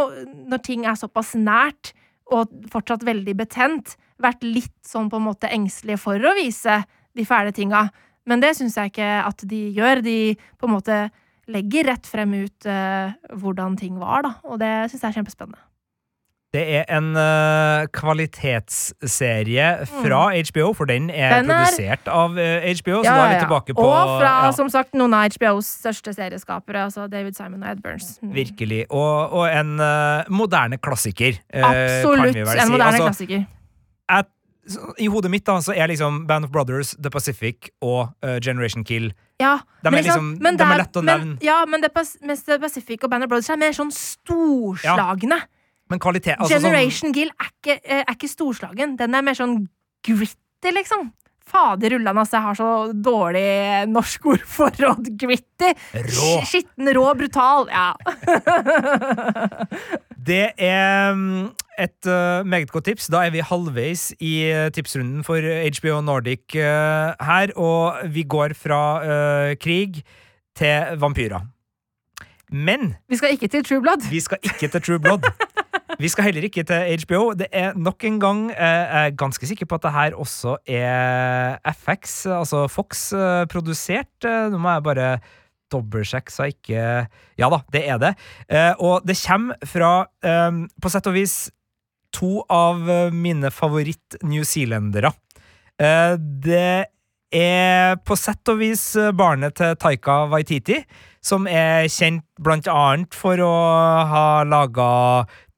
[0.48, 1.90] når ting er såpass nært
[2.32, 6.78] og fortsatt veldig betent, vært litt sånn på en måte engstelige for å vise
[7.18, 7.90] de fæle tinga.
[8.30, 10.06] Men det syns jeg ikke at de gjør.
[10.06, 10.18] De
[10.56, 11.02] på en måte
[11.52, 12.70] legger rett frem ut
[13.36, 14.36] hvordan ting var, da.
[14.48, 15.60] Og det syns jeg er kjempespennende.
[16.56, 22.68] Det er en uh, kvalitetsserie fra HBO, for den er Den er- produsert av uh,
[22.80, 23.02] HBO.
[23.04, 23.42] Så da er ja, vi ja.
[23.44, 27.64] tilbake på Og fra, ja, som sagt, noen av HBOs største serieskapere, altså David Simon
[27.64, 28.16] og Ed Burns.
[28.24, 28.32] Mm.
[28.36, 28.86] Virkelig.
[28.90, 32.72] Og, og en uh, moderne klassiker, eh, kan Absolutt en si.
[32.72, 33.46] moderne Altså, klassiker.
[34.10, 34.32] at,
[34.98, 38.84] I hodet mitt da, så er liksom Band of Brothers, The Pacific og eh, Generation
[38.84, 41.36] Kill Ja, De men liksom- men de er lette lett å nevne.
[41.44, 45.42] Ja, men The Pacific og Band of Brothers er mer sånn storslagne.
[45.92, 48.98] Men kvalitet altså, sånn, Generation Gill er ikke, eh, er ikke storslagen.
[48.98, 49.68] Den er mer sånn
[50.06, 51.12] gritty, liksom.
[51.46, 52.40] Fader ullan, altså.
[52.40, 52.70] Jeg har så
[53.06, 53.46] dårlig
[53.92, 54.26] norsk
[54.82, 55.72] råd Gritty.
[55.94, 56.32] Rå.
[56.50, 57.70] Skitten, rå, brutal.
[57.70, 57.94] Ja.
[60.26, 63.12] Det er mm, et uh, meget godt tips.
[63.14, 68.58] Da er vi halvveis i uh, tipsrunden for HBO Nordic uh, her, og vi går
[68.58, 70.02] fra krig
[70.58, 71.46] til vampyrer.
[72.50, 74.10] Men Vi skal ikke til True Blood.
[74.10, 75.30] vi skal ikke til True Blood.
[76.00, 77.34] Vi skal heller ikke til HBO.
[77.38, 82.26] Det er nok en gang eh, ganske sikker på at det her også er FX,
[82.34, 84.10] altså Fox, eh, produsert.
[84.26, 85.10] Eh, Nå må jeg bare
[85.74, 86.82] dobbeltsjekke så jeg ikke
[87.42, 88.14] Ja da, det er det.
[88.50, 89.92] Eh, Og det kommer fra,
[90.82, 91.38] på sett og vis,
[92.16, 92.82] to av
[93.12, 95.10] mine favoritt-newzealendere.
[95.76, 96.68] Det
[97.36, 100.80] er på sett og vis barnet til Taika Waititi,
[101.26, 103.56] som er kjent blant annet for å
[104.12, 104.90] ha laga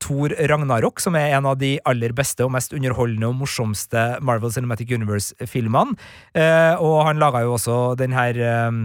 [0.03, 4.53] Thor Ragnarok, som er en av de aller beste og mest underholdende og morsomste Marvel
[4.53, 5.97] Cinematic Universe-filmene.
[6.37, 8.81] Eh, og han laga jo også den her eh,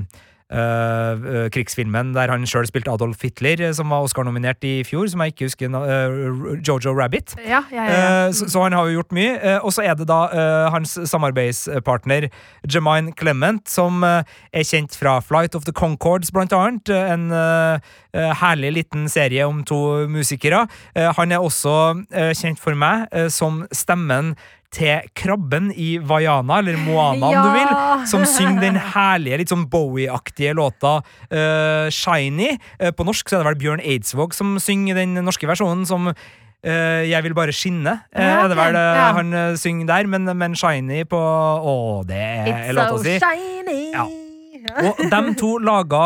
[1.53, 5.33] krigsfilmen der han sjøl spilte Adolf Hitler, eh, som var Oscar-nominert i fjor, som jeg
[5.35, 7.35] ikke husker eh, Jojo Rabbit.
[7.47, 7.99] Ja, ja, ja.
[8.27, 9.33] Eh, Så, så han har jo gjort mye.
[9.41, 12.29] Eh, Og så er det da eh, hans samarbeidspartner
[12.69, 14.23] Jemine Clement, som eh,
[14.53, 16.89] er kjent fra Flight of the Concords, blant annet.
[16.89, 17.81] Eh, En eh,
[18.15, 20.67] eh, herlig liten serie om to musikere.
[20.95, 24.35] Eh, Han er også eh, kjent for meg eh, som stemmen
[24.73, 29.67] til krabben i Vaiana, eller Moana, om du vil som synger den herlige, litt sånn
[29.73, 32.55] Bowie-aktige låta uh, Shiny.
[32.81, 36.09] Uh, på norsk så er det vel Bjørn Eidsvåg som synger den norske versjonen som
[36.13, 39.13] uh, Jeg vil bare skinne, Ja, er det vel ja.
[39.19, 41.77] han synger der, men, men Shiny på Å,
[42.09, 43.19] det er It's låta so si.
[43.21, 43.81] shiny.
[43.93, 44.09] Ja.
[44.63, 46.03] Og de to laga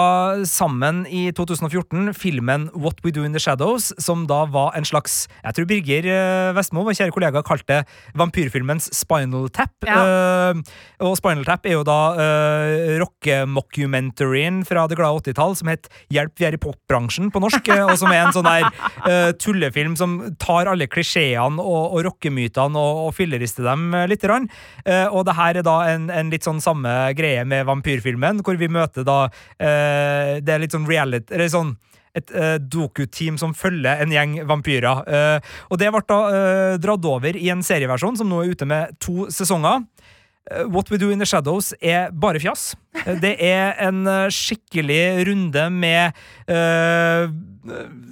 [0.49, 5.27] sammen i 2014 filmen What We Do In The Shadows, som da var en slags
[5.43, 7.81] Jeg tror Birger eh, Vestmo, vår kjære kollega, kalte det
[8.17, 9.75] vampyrfilmens Spinal Tap.
[9.85, 10.63] Eh,
[11.05, 16.37] og Spinal Tap er jo da uh, rocke-mockumentaryen fra det glade 80-tall som het Hjelp,
[16.39, 20.19] vi er i popbransjen på norsk, og som er en sånn der uh, tullefilm som
[20.41, 24.49] tar alle klisjeene og, og rockemytene og, og fillerister dem lite grann.
[24.87, 28.59] Uh, og det her er da en, en litt sånn samme greie med vampyrfilmen, hvor
[28.61, 29.19] vi møter da
[29.59, 31.75] eh, Det er litt sånn reality Eller sånn
[32.17, 35.03] et uh, doku-team som følger en gjeng vampyrer.
[35.05, 38.69] Eh, og det ble da eh, dratt over i en serieversjon som nå er ute
[38.69, 39.83] med to sesonger.
[40.49, 42.71] Eh, What We Do In The Shadows er bare fjas.
[43.05, 46.17] Eh, Det er en eh, skikkelig runde med
[46.49, 47.29] eh,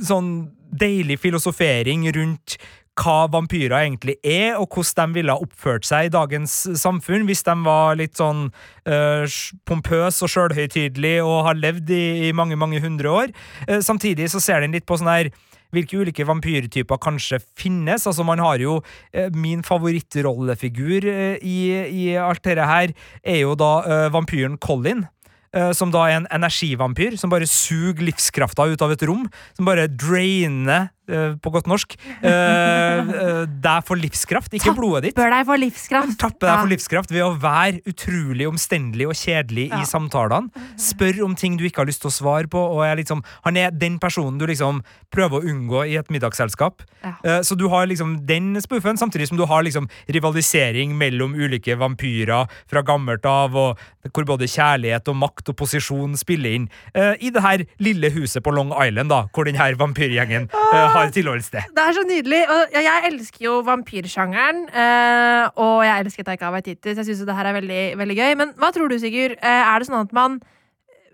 [0.04, 0.34] sånn
[0.74, 2.58] deilig filosofering rundt
[2.94, 7.42] hva vampyrer egentlig er, og hvordan de ville ha oppført seg i dagens samfunn hvis
[7.46, 8.44] de var litt sånn
[8.86, 9.24] uh,
[9.66, 13.34] pompøs og sjølhøytidelig og har levd i, i mange, mange hundre år.
[13.66, 15.32] Eh, samtidig så ser den litt på sånn her
[15.74, 18.04] hvilke ulike vampyrtyper kanskje finnes.
[18.06, 18.76] Altså Man har jo
[19.10, 21.58] eh, Min favorittrollefigur eh, i,
[21.90, 25.06] i alt dette her er jo da eh, vampyren Colin.
[25.52, 29.26] eh, Som da er en energivampyr som bare suger livskrafta ut av et rom.
[29.56, 35.14] Som bare drainer, på godt norsk, eh, eh, deg for livskraft, ikke blodet ditt.
[35.16, 36.18] Tapper deg for livskraft.
[36.18, 39.80] Tappe deg for livskraft ved å være utrolig omstendelig og kjedelig Ja.
[39.82, 40.50] i samtalene.
[40.80, 42.56] Spør om ting du ikke har lyst til å svare på.
[42.58, 44.82] Og er liksom, han er den personen du liksom
[45.12, 46.80] prøver å unngå i et middagsselskap.
[47.02, 47.14] Ja.
[47.24, 51.76] Eh, Så du har liksom den spoofen, samtidig som du har liksom rivalisering mellom ulike
[51.76, 53.78] vampyrer fra gammelt av, og
[54.12, 56.68] hvor både kjærlighet og makt og posisjon spiller inn.
[56.94, 60.93] eh, I det her lille huset på Long Island, da, hvor den her vampyrgjengen eh,
[60.94, 61.70] har tilholdssted.
[61.76, 62.40] Det er så nydelig.
[62.54, 64.64] Og ja, jeg elsker jo vampyrsjangeren.
[64.72, 68.34] eh, og jeg elsker Taika Waititi, så jeg syns det her er veldig, veldig gøy.
[68.40, 69.38] Men hva tror du, Sigurd?
[69.40, 70.40] Eh, er det sånn at man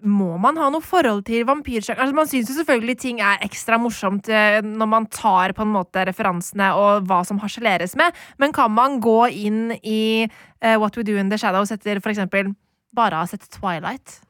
[0.01, 2.07] må man ha noe forhold til vampyrsjangeren?
[2.07, 5.75] Altså, man syns jo selvfølgelig ting er ekstra morsomt eh, når man tar på en
[5.75, 10.97] måte referansene og hva som harseleres med, men kan man gå inn i uh, What
[10.97, 12.55] We Do In The Shadows etter for eksempel
[12.97, 14.21] bare å ha sett Twilight?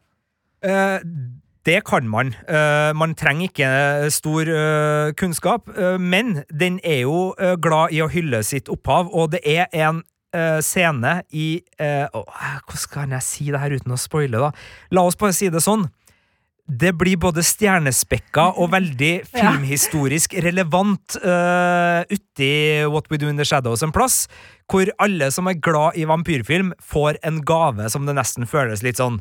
[0.60, 1.00] Eh,
[1.68, 2.32] det kan man.
[2.48, 8.00] Eh, man trenger ikke stor eh, kunnskap, eh, men den er jo eh, glad i
[8.00, 10.02] å hylle sitt opphav, og det er en
[10.32, 14.52] eh, scene i eh, Hvordan kan jeg si det her uten å spoile, da?
[14.94, 15.84] La oss bare si det sånn.
[16.70, 22.52] Det blir både stjernespekka og veldig filmhistorisk relevant uh, uti
[22.86, 24.28] What We Do In The Shadows en plass,
[24.70, 29.02] hvor alle som er glad i vampyrfilm, får en gave som det nesten føles litt
[29.02, 29.18] sånn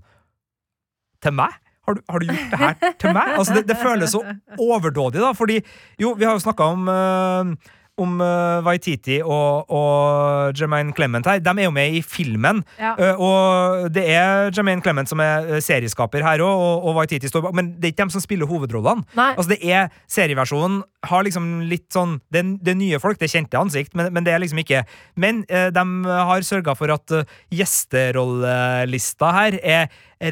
[1.25, 1.57] til meg?
[1.89, 3.33] Har du, har du gjort det her til meg?
[3.39, 4.21] Altså, det, det føles så
[4.59, 5.59] overdådig, da, fordi
[6.01, 11.41] jo, vi har jo snakka om uh, om uh, Waititi og, og Jermaine Clement her.
[11.43, 12.61] De er jo med i filmen.
[12.79, 12.93] Ja.
[12.95, 17.43] Uh, og det er Jermaine Clement som er serieskaper her òg, og, og Waititi står
[17.47, 17.57] bak.
[17.59, 19.03] Men det er ikke dem som spiller hovedrollene.
[19.35, 20.79] Altså det er Serieversjonen
[21.09, 24.33] har liksom litt sånn Det, er- nye folk, det er kjente ansikt, men, men det
[24.33, 24.85] er liksom ikke
[25.19, 25.85] Men uh, de
[26.31, 29.89] har sørga for at uh, gjesterollelista her er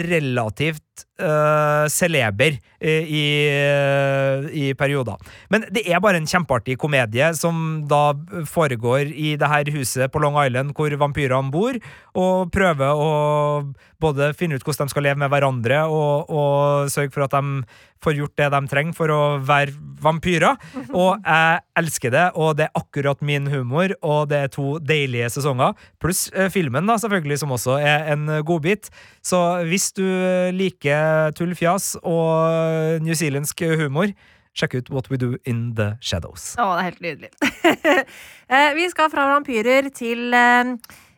[0.07, 0.83] relativt
[1.21, 5.17] uh, celeber eh, i, eh, i perioder.
[5.49, 8.13] Men det er bare en kjempeartig komedie som da
[8.49, 11.79] foregår i det her huset på Long Island hvor vampyrene bor,
[12.17, 13.09] og prøver å
[14.01, 17.61] både finne ut hvordan de skal leve med hverandre, og, og sørge for at de
[18.03, 20.57] får gjort det de trenger for å være vampyrer.
[20.91, 25.29] Og jeg elsker det, og det er akkurat min humor, og det er to deilige
[25.33, 25.73] sesonger.
[26.01, 28.89] Pluss eh, filmen, da, selvfølgelig, som også er en godbit.
[29.25, 30.05] Så hvis du
[30.57, 34.13] liker tullfjas og newzealandsk humor,
[34.57, 36.55] sjekk ut What We Do In The Shadows.
[36.57, 37.33] Å, det er helt nydelig.
[38.47, 40.69] Eh, Vi skal fra vampyrer til eh,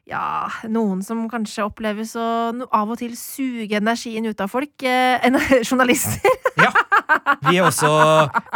[0.10, 2.26] ja, noen som kanskje oppleves å
[2.74, 4.74] av og til suge energien ut av folk.
[4.84, 5.38] Eh, en-
[5.70, 6.38] journalister.
[6.60, 6.72] Ja.
[7.48, 7.90] Vi er også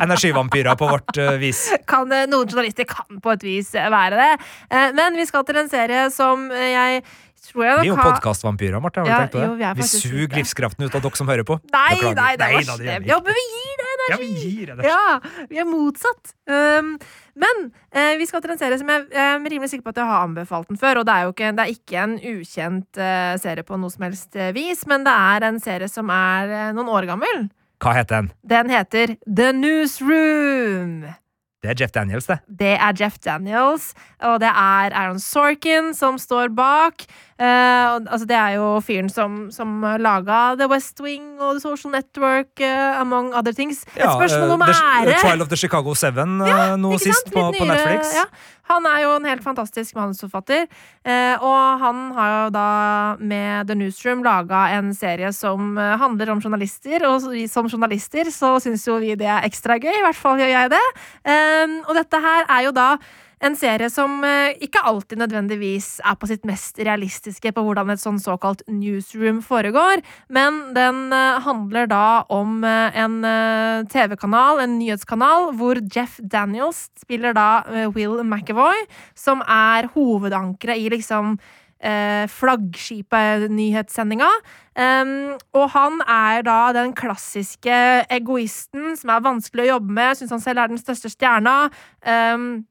[0.04, 1.68] energivampyrer på vårt eh, vis.
[1.90, 4.32] Kan, eh, noen journalister kan på et vis eh, være det.
[4.70, 7.04] Eh, Men vi skal til en serie som eh, jeg
[7.44, 9.04] tror jeg Vi er jo podkastvampyrer, Marte.
[9.06, 11.58] Ja, jo, vi vi suger livskraften ut av dere som hører på.
[11.74, 12.16] Nei, Beklager.
[12.22, 13.10] nei, det var slemt.
[13.10, 14.90] Ja, men vi gir det Ja, vi gir energi.
[14.90, 16.34] Ja, vi er motsatt.
[16.50, 16.96] Um,
[17.40, 17.64] men
[17.96, 20.10] uh, vi skal til en serie som jeg jeg er rimelig sikker på at jeg
[20.10, 21.02] har anbefalt den før.
[21.02, 24.08] Og det er jo ikke, det er ikke en ukjent uh, serie på noe som
[24.08, 27.48] helst eh, vis, men det er en serie som er uh, noen år gammel.
[27.84, 28.32] Hva heter den?
[28.48, 31.04] Den heter The Newsroom.
[31.64, 32.40] Det er Jeff Daniels, det.
[32.60, 37.06] Det er Jeff Daniels, og det er Aaron Sorkin som står bak.
[37.40, 37.46] Uh,
[37.96, 41.92] og- altså det er jo fyren som, som laga The West Wing og The Social
[41.96, 43.82] Network, uh, among other things.
[43.96, 45.18] Et spørsmål eh, om The- ære.
[45.24, 48.12] Trial of the Chicago Seven ja, nå sist på, på Netflix.
[48.16, 48.28] Ja.
[48.72, 50.68] Han er jo en helt fantastisk manusforfatter,
[51.04, 52.68] eh, og han har jo da
[53.20, 58.56] med The Newsroom laga en serie som eh, handler om journalister, og som journalister så
[58.64, 60.86] syns jo vi det er ekstra gøy, i hvert fall gjør jeg det.
[61.28, 62.90] Eh, og dette her er jo da
[63.44, 68.02] en serie som eh, ikke alltid nødvendigvis er på sitt mest realistiske på hvordan et
[68.02, 73.20] sånn såkalt newsroom foregår, men den eh, handler da om eh, en
[73.92, 77.64] TV-kanal, en nyhetskanal, hvor Jeff Daniels spiller da
[77.96, 78.86] Will McAvoy,
[79.18, 81.38] som er hovedankeret i liksom
[81.84, 84.30] flaggskipet nyhetssendinga.
[84.80, 90.32] Um, og han er da den klassiske egoisten som er vanskelig å jobbe med, syns
[90.32, 91.58] han selv er den største stjerna.
[92.08, 92.64] Um,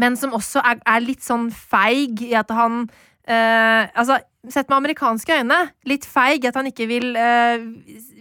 [0.00, 2.86] men som også er, er litt sånn feig i at han
[3.28, 4.18] eh, Altså,
[4.50, 7.62] sett med amerikanske øyne, litt feig i at han ikke vil eh,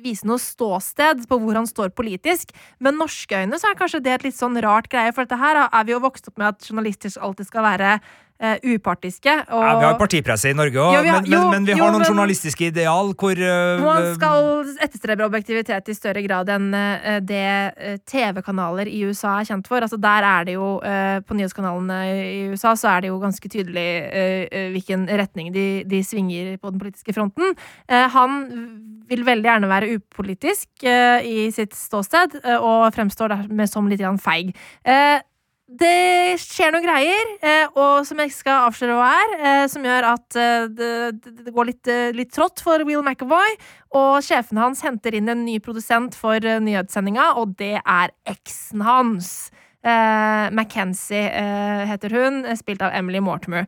[0.03, 2.53] vise noe ståsted på hvor han står politisk.
[2.83, 5.65] Men norske øyne så er kanskje det et litt sånn rart greie, for dette her
[5.65, 7.97] er vi jo vokst opp med at journalister alltid skal være
[8.43, 9.33] eh, upartiske.
[9.55, 11.93] Og Ja, vi har partipresse i Norge òg, Jo, men, men, men vi jo, har
[11.93, 17.19] noen men- journalistiske ideal hvor uh, man skal etterstrebe objektivitet i større grad enn uh,
[17.23, 17.41] det
[17.77, 19.81] eh, TV-kanaler i USA er kjent for.
[19.85, 23.49] Altså Der er det jo, eh, på nyhetskanalene i USA, så er det jo ganske
[23.49, 27.55] tydelig eh, eh, hvilken retning de, de svinger på den politiske fronten.
[27.87, 28.41] Eh, Han
[29.09, 34.03] vil veldig gjerne være upolitisk eh, i sitt ståsted, eh, og fremstår dermed som litt
[34.23, 34.53] feig.
[34.85, 35.19] Eh,
[35.71, 40.07] det skjer noen greier, eh, og som jeg skal avsløre hva er, eh, som gjør
[40.09, 40.89] at eh, det,
[41.23, 43.55] det, går litt, litt trått for Will McAvoy.
[43.95, 49.35] Og sjefen hans henter inn en ny produsent for nyhetssendinga, og det er eksen hans.
[49.83, 53.65] Mackenzie eh, heter hun, spilt av Emily Mortimer.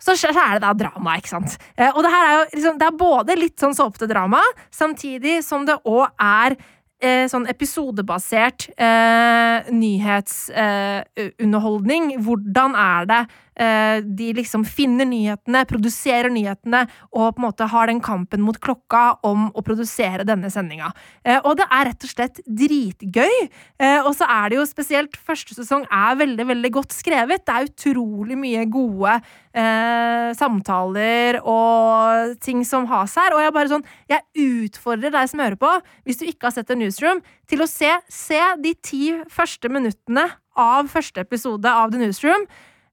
[0.00, 1.58] Så så er det da drama, ikke sant.
[1.90, 4.40] Og det her er jo liksom, det er både litt sånn såpete drama,
[4.72, 6.56] samtidig som det òg er
[7.00, 12.04] eh, sånn episodebasert eh, nyhetsunderholdning.
[12.26, 17.90] Hvordan er det eh, de liksom finner nyhetene, produserer nyhetene, og på en måte har
[17.90, 20.90] den kampen mot klokka om å produsere denne sendinga.
[21.24, 23.34] Eh, og det er rett og slett dritgøy.
[23.80, 27.44] Eh, og så er det jo spesielt første sesong er veldig, veldig godt skrevet.
[27.46, 33.36] Det er utrolig mye gode eh, samtaler og ting som has her.
[33.36, 35.74] Og jeg bare sånn, jeg utfordrer deg som hører på,
[36.08, 40.28] hvis du ikke har sett The Newsroom, til å se, se de ti første minuttene
[40.58, 42.48] av første episode av The Newsroom,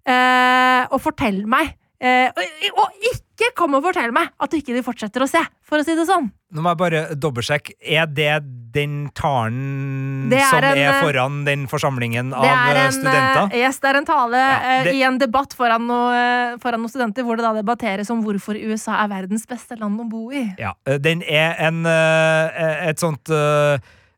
[0.06, 4.82] eh, og fortell meg eh, og, og ikke kom og fortell meg at de ikke
[4.86, 6.30] fortsetter å se, for å si det sånn.
[6.56, 7.74] Nå må jeg bare dobbeltsjekke.
[7.84, 8.36] Er det
[8.76, 13.50] den talen Det er som en, er eh, foran den forsamlingen av eh, en, studenter?
[13.52, 16.22] eh, yes, det er en tale Ja, det- i en debatt foran, noe,
[16.64, 20.08] foran noen studenter, hvor det da debatteres om hvorfor USA er verdens beste land å
[20.08, 20.46] bo i.
[20.62, 23.28] Ja, den er en et sånt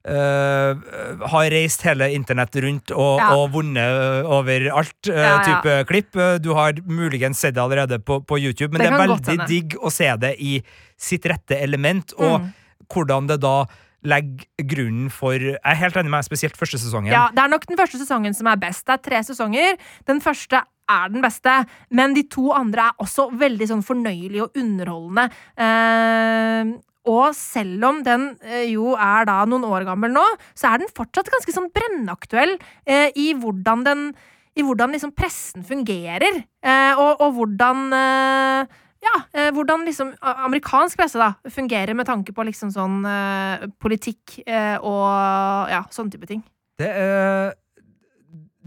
[0.06, 3.32] eh, eh, har reist hele internett rundt og, Ja.
[3.36, 5.43] og vunnet overalt uh, Ja, ja.
[5.48, 6.16] type klipp.
[6.16, 9.48] Eh, Du har muligens sett det allerede på, på YouTube, men Det det, er veldig
[9.48, 10.62] digg å se det i
[10.98, 12.54] sitt rette element, og Mm.
[12.89, 13.66] hvordan det da
[14.06, 17.12] legger grunnen for Jeg er helt enig med spesielt første sesongen.
[17.12, 18.86] Ja, Det er nok den første sesongen som er best.
[18.86, 19.78] Det er tre sesonger.
[20.06, 24.56] Den første er den beste, men de to andre er også veldig sånn fornøyelige og
[24.56, 25.26] underholdende.
[25.58, 26.78] Eh,
[27.08, 30.24] og selv om den eh, jo er da noen år gammel nå,
[30.56, 34.10] så er den fortsatt ganske sånn brennaktuell eh, i hvordan den
[34.58, 38.78] i hvordan liksom pressen fungerer, eh, og, og hvordan eh,
[39.08, 44.39] ja, eh, hvordan liksom amerikansk presse da fungerer med tanke på liksom sånn eh, politikk
[44.45, 46.43] eh, og ja, sånne type ting.
[46.78, 47.51] Det, eh,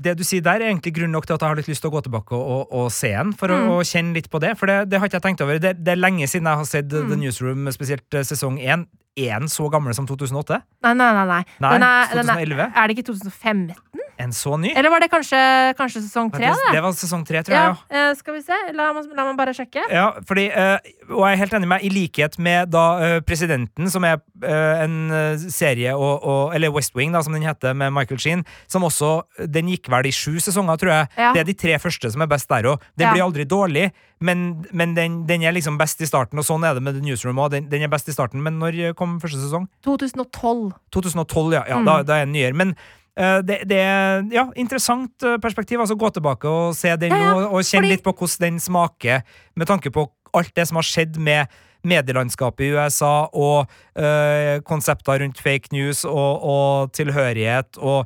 [0.01, 1.91] det du sier der, er egentlig grunn nok til at jeg har litt lyst til
[1.91, 3.67] å gå tilbake og, og, og se den, for Mm.
[3.69, 4.55] å, å kjenne litt på det.
[4.57, 5.59] For det, det har ikke jeg tenkt over.
[5.61, 7.11] Det, det er lenge siden jeg har sett Mm.
[7.13, 8.87] The Newsroom, spesielt eh, sesong én.
[9.19, 10.61] Er den så gammel som 2008?
[10.87, 11.25] Nei, nei, nei.
[11.27, 11.43] nei.
[11.61, 13.75] Nei, den er, den er, er det ikke 2015?
[14.21, 14.69] En så ny?
[14.77, 15.39] Eller var det kanskje,
[15.79, 16.51] kanskje sesong tre?
[16.53, 17.71] det, det var sesong tre, tror jeg.
[17.71, 18.11] Ja, Ja.
[18.11, 18.59] eh, skal vi se.
[18.77, 19.87] La la meg bare sjekke.
[19.91, 20.77] Ja, fordi, uh,
[21.09, 25.39] og jeg er helt enig med I likhet med da uh, Presidenten, som er en
[25.53, 28.45] serie og, og, Eller West Wing, da, som den heter, med Michael Sheen.
[28.69, 31.11] Som også Den gikk vel i sju sesonger, tror jeg.
[31.17, 31.33] Ja.
[31.35, 32.81] Det er de tre første som er best der òg.
[32.97, 33.13] Den Ja.
[33.15, 33.91] blir aldri dårlig,
[34.21, 37.01] men, men den, den er liksom best i starten, og sånn er det med The
[37.07, 37.51] Newsroom òg.
[37.55, 39.65] Den, den er best i starten, men når eh, kom første sesong?
[39.87, 40.73] 2012.
[40.93, 41.63] 2012, ja.
[41.73, 41.87] ja Mm.
[41.89, 42.57] da, da er den nyere.
[42.61, 42.75] Men
[43.17, 45.81] uh, det, det er ja, interessant eh, perspektiv.
[45.81, 48.45] altså Gå tilbake og se den Ja, ja, og, og kjenne fordi- litt på hvordan
[48.51, 49.23] den smaker,
[49.57, 50.05] med tanke på
[50.37, 51.49] alt det som har skjedd med
[51.83, 57.79] medielandskapet i USA, og øh, konsepter rundt fake news og, og tilhørighet.
[57.81, 58.05] Og,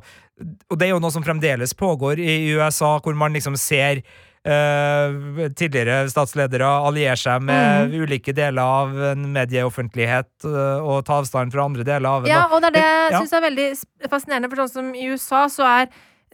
[0.71, 3.99] og det er jo noe som fremdeles pågår i USA, hvor man liksom ser
[4.45, 11.53] eh, tidligere statsledere allierer seg med ulike deler av en medieoffentlighet eh, og ta avstand
[11.55, 12.33] fra andre deler av det.
[12.33, 13.21] Ja, og det er det jeg Ja.
[13.21, 13.69] synes er veldig
[14.09, 15.89] fascinerende, for sånn som i USA så er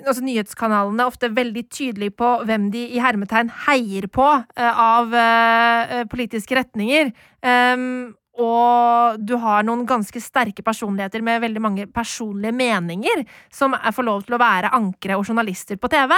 [0.07, 6.01] altså nyhetskanalene ofte veldig tydelige på hvem de i hermetegn heier på uh, av uh,
[6.09, 7.11] politiske retninger.
[7.43, 14.07] Um, og du har noen ganske sterke personligheter med veldig mange personlige meninger, som får
[14.07, 16.15] lov til å være ankere og journalister på TV.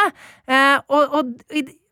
[0.48, 1.34] Uh, og, og,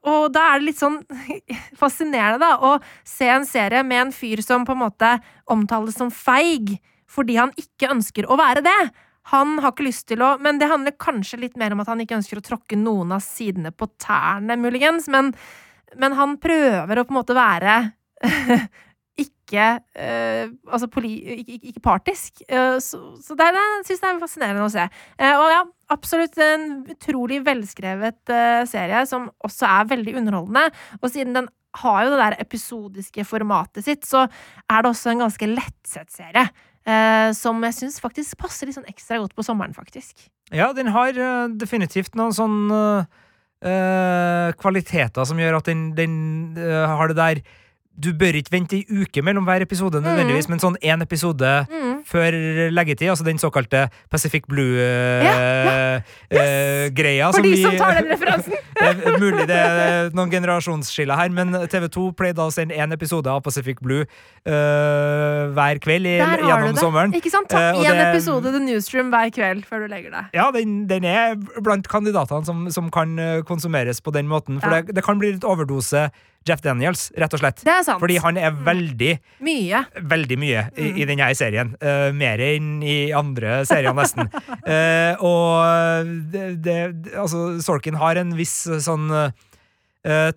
[0.08, 1.00] og da er det litt sånn
[1.82, 5.14] fascinerende, da, å se en serie med en fyr som på en måte
[5.52, 6.78] omtales som feig
[7.12, 8.82] fordi han ikke ønsker å være det.
[9.34, 12.00] Han har ikke lyst til å Men det handler kanskje litt mer om at han
[12.02, 15.10] ikke ønsker å tråkke noen av sidene på tærne, muligens.
[15.12, 15.34] Men,
[16.00, 17.76] men han prøver å på en måte være
[19.52, 19.68] ikke
[20.00, 22.42] eh, Altså ikke, ikke- partisk.
[22.48, 24.86] Eh, så, så det, det syns jeg er fascinerende å se.
[25.20, 30.72] Eh, og ja, absolutt en utrolig velskrevet eh, serie som også er veldig underholdende.
[31.02, 31.50] Og siden den
[31.84, 36.48] har jo det der episodiske formatet sitt, så er det også en ganske lettsett serie.
[36.82, 40.26] Eh, som jeg syns faktisk passer litt sånn ekstra godt på sommeren, faktisk.
[40.52, 42.72] Ja, den har eh, definitivt noen sånn
[44.58, 46.14] kvaliteter som gjør at den, den
[46.58, 47.42] har det der
[48.00, 52.04] Du bør ikke vente ei uke mellom hver episode, nødvendigvis, men sånn én episode Mm.
[52.08, 52.32] før
[52.72, 56.02] leggetid, altså den såkalte Pacific Blue-greia.
[56.32, 58.54] Ja, For de som tar den referansen!
[58.82, 63.30] Det er mulig det er noen generasjonsskiller her, men TV2 pleide å sende én episode
[63.30, 67.14] av Pacific Blue uh, hver kveld i, gjennom sommeren.
[67.14, 67.46] Ikke sant?
[67.52, 70.32] Ta Eh, én uh, episode The Newsroom hver kveld før du legger deg.
[70.34, 74.58] Ja, den, den er blant kandidatene som, som kan eh, konsumeres på den måten.
[74.64, 74.82] For Ja.
[74.82, 76.08] det, det kan bli litt overdose
[76.48, 77.60] Jeff Daniels, rett og slett.
[77.62, 78.00] Det er sant.
[78.02, 79.12] Fordi han er veldig,
[79.46, 79.84] Mye.
[80.02, 80.98] veldig mye i, Mm.
[80.98, 81.76] i denne serien.
[81.84, 84.26] Uh, mer enn i andre serier, nesten.
[84.66, 86.78] uh, og det, det,
[87.14, 90.32] altså, Sorkin har en viss eh, sånn uh,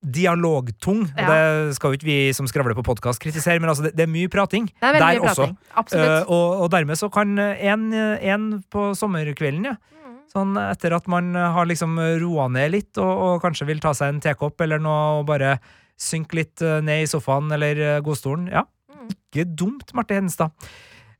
[0.00, 1.04] dialogtung.
[1.18, 1.26] Ja.
[1.28, 4.12] Det skal jo ikke vi som skravler på podkast kritisere, men altså, det, det er
[4.12, 5.48] mye prating Det er der mye også.
[5.48, 5.56] prating.
[5.82, 6.08] Absolutt.
[6.08, 9.76] Eh, og, og dermed så kan En på sommerkvelden, ja.
[9.76, 10.07] Mm.
[10.28, 14.12] Sånn etter at man har liksom roa ned litt, og, og kanskje vil ta seg
[14.12, 15.54] en tekopp eller noe, og bare
[15.98, 18.50] synke litt eh, ned i sofaen eller eh, godstolen.
[18.52, 18.66] Ja,
[18.98, 19.08] Mm.
[19.14, 20.50] ikke dumt, Marte Hedenstad.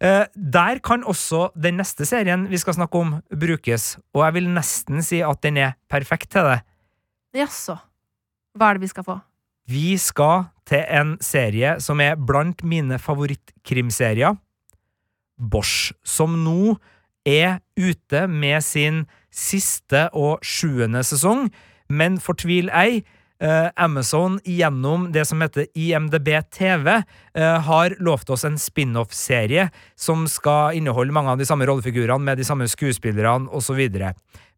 [0.03, 4.49] Eh, der kan også den neste serien vi skal snakke om, brukes, og jeg vil
[4.51, 6.59] nesten si at den er perfekt til det.
[7.39, 7.79] Jaså.
[8.59, 9.19] Hva er det vi skal få?
[9.69, 14.37] Vi skal til en serie som er blant mine favorittkrimserier.
[15.39, 16.75] Bosch, som nå
[17.29, 19.05] er ute med sin
[19.35, 21.51] siste og sjuende sesong,
[21.93, 23.03] men fortvil ei.
[23.41, 30.24] eh, Amazon gjennom det som heter IMDb TV eh, har lovt oss en spin-off-serie som
[30.26, 33.79] skal inneholde mange av de samme rollefigurene med de samme skuespillerne osv.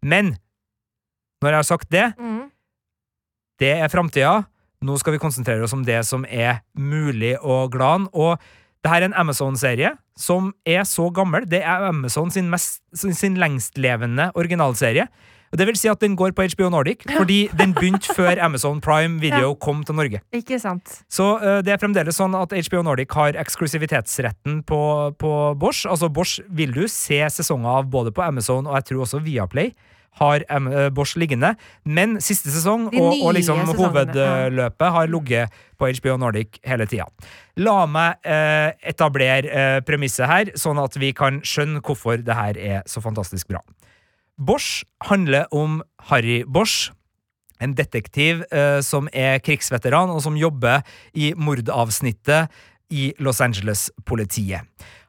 [0.01, 0.33] Men
[1.43, 2.49] når jeg har sagt det, Mm.
[3.61, 4.47] det er framtida.
[4.83, 8.09] Nå skal vi konsentrere oss om det som er mulig og glad.
[8.17, 8.41] Og
[8.81, 11.45] det her er en Amazon-serie som er så gammel.
[11.49, 15.09] Det er Amazon sin, mest, sin, sin lengstlevende originalserie.
[15.51, 18.81] Og Det vil si at den går på HBO Nordic, fordi den begynte før Amazon
[18.81, 20.21] Prime Video kom til Norge.
[20.33, 21.03] Ikke sant.
[21.11, 24.83] Så uh, det er fremdeles sånn at HBO Nordic har eksklusivitetsretten på,
[25.19, 25.89] på Bosch.
[25.91, 29.75] Altså Bosch vil du se sesonger av både på Amazon og jeg tror også Viaplay
[30.19, 31.55] har eh, Bosch liggende.
[31.85, 37.07] Men siste sesong og, og liksom hovedløpet har ligget på HBO Nordic hele tida.
[37.61, 42.59] La meg eh, etablere eh, premisset her, sånn at vi kan skjønne hvorfor det her
[42.59, 43.63] er så fantastisk bra.
[44.41, 46.91] Bosch handler om Harry Bosch,
[47.61, 50.81] en detektiv eh, som er krigsveteran, og som jobber
[51.13, 52.49] i mordavsnittet
[52.91, 54.65] i Los Angeles-politiet.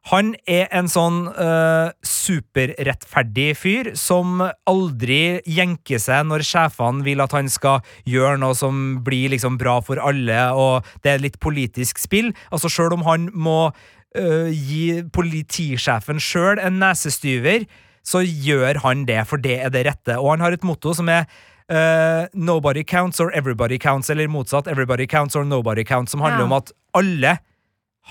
[0.10, 7.36] Han er en sånn uh, superrettferdig fyr som aldri jenker seg når sjefene vil at
[7.38, 12.02] han skal gjøre noe som blir liksom bra for alle, og det er litt politisk
[12.02, 12.32] spill.
[12.50, 17.68] Altså Sjøl om han må uh, gi politisjefen sjøl en nesestyver,
[18.02, 20.18] så gjør han det, for det er det rette.
[20.18, 21.30] Og han har et motto som er
[21.72, 24.68] Uh, nobody counts or everybody counts, eller motsatt.
[24.68, 26.44] Everybody counts or nobody counts, som handler Ja.
[26.50, 27.38] om at alle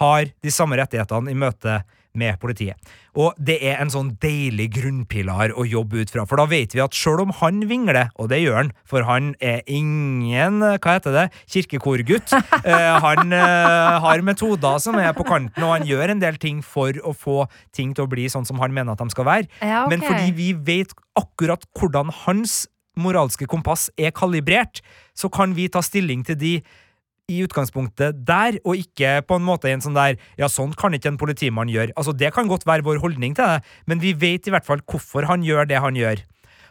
[0.01, 1.80] har de samme rettighetene i møte
[2.18, 2.74] med politiet.
[3.18, 6.82] Og det er en sånn deilig grunnpilar å jobbe ut fra, for da vet vi
[6.82, 11.14] at sjøl om han vingler, og det gjør han, for han er ingen, hva heter
[11.14, 12.34] det, kirkekorgutt,
[12.64, 16.64] eh, han eh, har metoder som er på kanten, og han gjør en del ting
[16.66, 17.44] for å få
[17.76, 19.51] ting til å bli sånn som han mener at de skal være.
[19.62, 19.94] Ja, okay.
[19.94, 22.64] Men fordi vi vet akkurat hvordan hans
[23.01, 24.82] moralske kompass er kalibrert,
[25.14, 26.55] så kan vi ta stilling til de
[27.31, 30.95] i utgangspunktet der, og ikke på en måte i en sånn der Ja, sånn kan
[30.97, 31.95] ikke en politimann gjøre.
[31.97, 34.83] Altså, det kan godt være vår holdning til det, men vi vet i hvert fall
[34.85, 36.22] hvorfor han gjør det han gjør.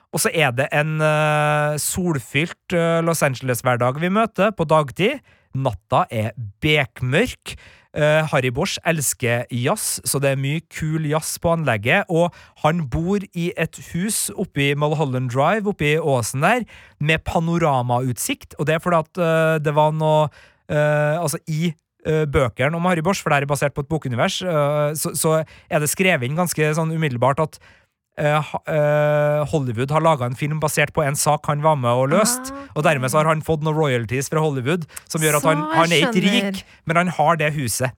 [0.09, 5.19] Og så er det en uh, solfylt uh, Los Angeles-hverdag vi møter på dagtid.
[5.57, 7.55] Natta er bekmørk.
[7.97, 12.05] Eh, Harry Bosch elsker jazz, så det er mye kul jazz på anlegget.
[12.09, 12.29] Og
[12.63, 16.65] han bor i et hus oppi Mulholland Drive, oppi åsen der,
[16.99, 18.53] med panoramautsikt.
[18.59, 23.01] Og det er fordi at uh, det var noe uh, Altså, i bøkene om Harry
[23.03, 26.69] Bosch, for det er basert på et bokunivers, så, så er det skrevet inn ganske
[26.73, 27.57] sånn umiddelbart at
[29.49, 32.51] Hollywood har laga en film basert på en sak han var med og løst.
[32.51, 35.63] Ah, Og dermed så har han fått noen royalties fra Hollywood, som gjør at han,
[35.75, 37.95] han er ikke rik, men han har det huset.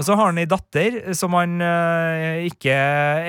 [0.00, 2.72] Og så har han ei datter som han eh, ikke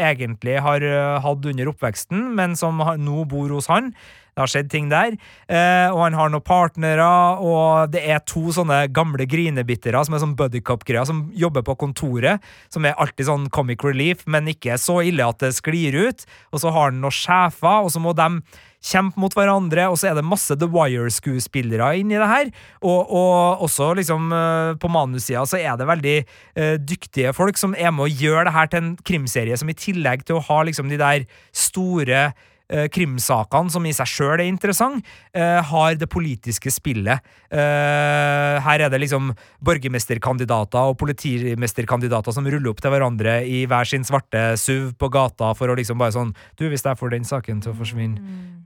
[0.07, 3.91] egentlig har eh, hatt under oppveksten, men som nå bor hos han.
[4.33, 5.13] Det har skjedd ting der.
[5.45, 7.05] Eh, og han har noen partnere,
[7.37, 12.43] og det er to sånne gamle grinebittere som er sånn buddycup-greier, som jobber på kontoret,
[12.73, 16.25] som er alltid sånn comic relief, men ikke så ille at det sklir ut.
[16.51, 18.41] Og så har han noen sjefer, og så må de
[18.83, 22.49] kjempe mot hverandre, og så er det masse The Wire-skuespillere inni det her.
[22.81, 27.77] Og, og også liksom eh, på manussida så er det veldig eh, dyktige folk som
[27.77, 30.63] er med å gjøre det her til en krimserie som i tillegg til å ha
[30.67, 32.31] liksom de der store
[32.69, 37.19] krimsakene, som i seg sjøl er interessant, eh, har det politiske spillet.
[37.53, 39.29] Eh, her er det liksom
[39.61, 45.51] borgermesterkandidater og politimesterkandidater som ruller opp til hverandre i hver sin svarte SUV på gata
[45.57, 48.21] for å liksom bare sånn Du, hvis jeg får den saken til å forsvinne,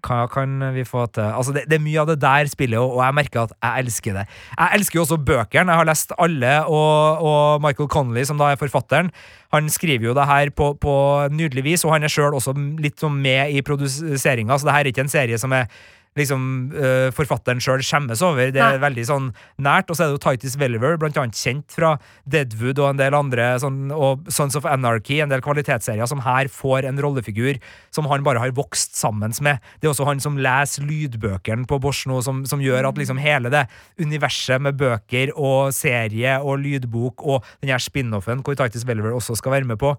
[0.06, 1.26] hva kan vi få til?
[1.26, 3.84] Altså, det, det er mye av det der spillet, og, og jeg merker at jeg
[3.84, 4.26] elsker det.
[4.54, 5.74] Jeg elsker jo også bøkene.
[5.74, 9.12] Jeg har lest alle, og, og Michael Connolly, som da er forfatteren,
[9.56, 10.96] han skriver jo det her på, på
[11.32, 14.86] nydelig vis, og han er sjøl også litt sånn med i produseringa, så det her
[14.86, 15.72] er ikke en serie som er
[16.18, 16.44] liksom
[16.74, 18.52] uh, forfatteren sjøl skjemmes over.
[18.54, 18.84] Det er Nei.
[18.84, 19.30] veldig sånn
[19.64, 19.92] nært.
[19.92, 21.96] Og så er det jo Titus Welliver, blant annet kjent fra
[22.30, 26.52] Deadwood og en del andre, sånn, og Sons of Anarchy, en del kvalitetsserier, som her
[26.52, 27.62] får en rollefigur
[27.94, 29.64] som han bare har vokst sammen med.
[29.80, 33.22] Det er også han som leser lydbøkene på Bosch nå, som, som gjør at liksom
[33.22, 33.66] hele det
[34.02, 39.38] universet med bøker og serie og lydbok og den her spin-offen hvor Titus Welliver også
[39.38, 39.94] skal være med på,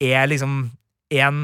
[0.00, 0.68] er liksom
[1.14, 1.40] en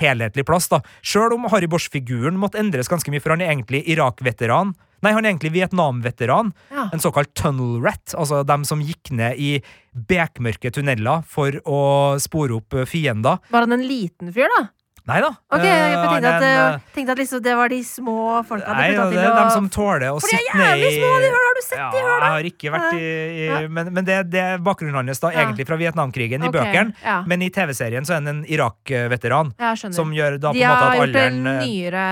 [0.00, 0.80] helhetlig plass, da.
[1.04, 4.74] Sjøl om Harry Bosch-figuren måtte endres ganske mye, for han er egentlig Irak-veteran.
[5.02, 6.52] Nei, han er egentlig Vietnam-veteran.
[6.70, 6.86] Ja.
[6.94, 9.56] En såkalt tunnel rat, altså dem som gikk ned i
[9.92, 11.80] bekmørke tunneler for å
[12.22, 13.42] spore opp fiender.
[13.50, 14.68] Var han en liten fyr, da?
[15.02, 15.28] Nei da.
[15.50, 17.78] Ok, eh, jeg tenkte er at, en, eh, eh, tenkte at liksom det var de
[17.82, 18.12] små
[18.46, 21.08] folka Nei, de det er å dem som tåler å de sitte ned i små!
[21.18, 23.56] De hører, har du sett ja, de hører, jeg har ikke vært i, i Ja.
[23.66, 25.42] Men, men det, det er bakgrunnen hans, da, Ja.
[25.42, 27.16] egentlig fra Vietnamkrigen i Ok, bøkene.
[27.26, 29.50] Men i TV-serien så er han en Irak-veteran,
[29.90, 32.04] som gjør da på en måte har at gjort en eh, nyere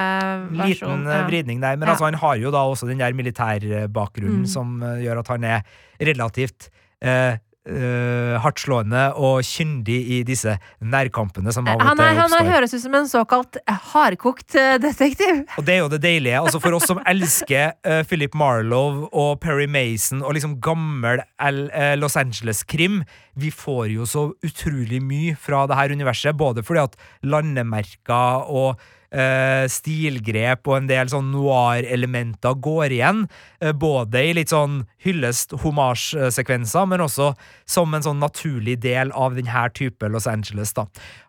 [0.58, 1.04] versjon.
[1.06, 4.46] Liten vridning der, men altså han har jo da også den der militærbakgrunnen Mm.
[4.50, 5.62] som eh, gjør at han er
[6.00, 6.70] relativt
[7.02, 7.38] eh,
[7.70, 12.36] eh, hardtslående og kyndig i disse nærkampene som av og Han, oppstår.
[12.36, 13.58] han høres ut som en såkalt
[13.92, 15.44] hardkokt eh, detektiv.
[15.60, 16.40] Og det er jo det deilige.
[16.40, 21.66] Altså For oss som elsker uh, Philip Marlowe og Perry Mason og liksom gammel L
[21.70, 23.02] eh, Los Angeles-krim,
[23.40, 28.80] vi får jo så utrolig mye fra det her universet, både fordi at landemerker og
[29.12, 33.26] eh, stilgrep og en del sånn noir-elementer går igjen,
[33.60, 37.34] Uh, både i litt sånn hyllest-homasj-sekvenser, men også
[37.68, 40.72] som en sånn naturlig del av denne type Los Angeles.
[40.72, 40.86] da.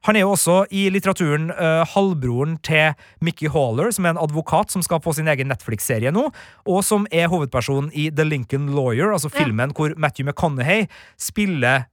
[0.08, 4.72] Han er jo også i litteraturen uh, halvbroren til Mickey Haller, som er en advokat
[4.72, 6.30] som skal få sin egen Netflix-serie nå,
[6.66, 9.44] og som er hovedpersonen i The Lincoln Lawyer, altså Ja.
[9.44, 10.88] filmen hvor Matthew McConaughey
[11.20, 11.86] spiller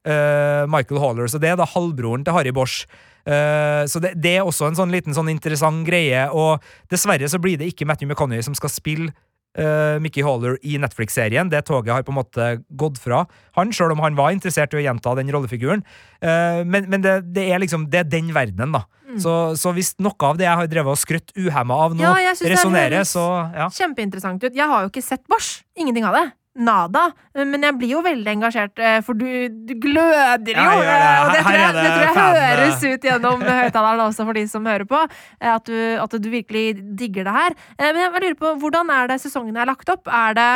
[0.68, 1.26] Michael Haller.
[1.26, 2.86] Så det er da halvbroren til Harry Bosch.
[3.26, 6.62] Eh, så det, det er også en sånn liten sånn interessant greie, og
[6.92, 9.14] dessverre så blir det ikke Matthew McConney som skal spille
[9.58, 11.50] uh, Mickey Haller i Netflix-serien.
[11.50, 12.48] Det toget har på en måte
[12.78, 13.24] gått fra
[13.58, 15.84] han, sjøl om han var interessert i å gjenta den rollefiguren.
[16.22, 18.84] Uh, men, men det, det, er liksom Det er den verdenen, da.
[19.08, 19.20] Mm.
[19.24, 22.34] Så, så, hvis noe av det jeg har drevet og skrøtt uhemma av nå, ja,
[22.36, 23.24] resonnerer, så
[23.56, 23.70] ja.
[23.72, 24.52] Kjempeinteressant ut.
[24.52, 25.62] Jeg har jo ikke sett Bosch.
[25.78, 26.26] Ingenting av det
[26.58, 27.08] nada.
[27.38, 30.66] Men jeg blir jo veldig engasjert, eh, for du, du gløder jo!
[30.66, 31.12] Ja, det.
[31.22, 34.68] Og det tror jeg, det tror jeg høres ut gjennom høyttaleren også for de som
[34.68, 35.04] hører på.
[35.38, 36.66] Eh, at du, at du, virkelig
[36.98, 37.56] digger det her.
[37.78, 40.10] Eh, men jeg lurer på, hvordan er det sesongen er lagt opp?
[40.10, 40.52] Er det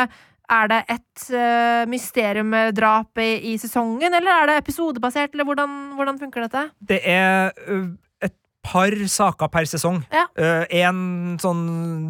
[0.53, 6.19] er det et uh, mysteriumdrap i, i, sesongen, eller er det episodebasert, eller hvordan, hvordan
[6.19, 6.65] funker dette?
[6.83, 7.55] Det er
[8.63, 9.99] par saker per sesong.
[10.13, 10.23] Ja.
[10.39, 11.63] Uh, en sånn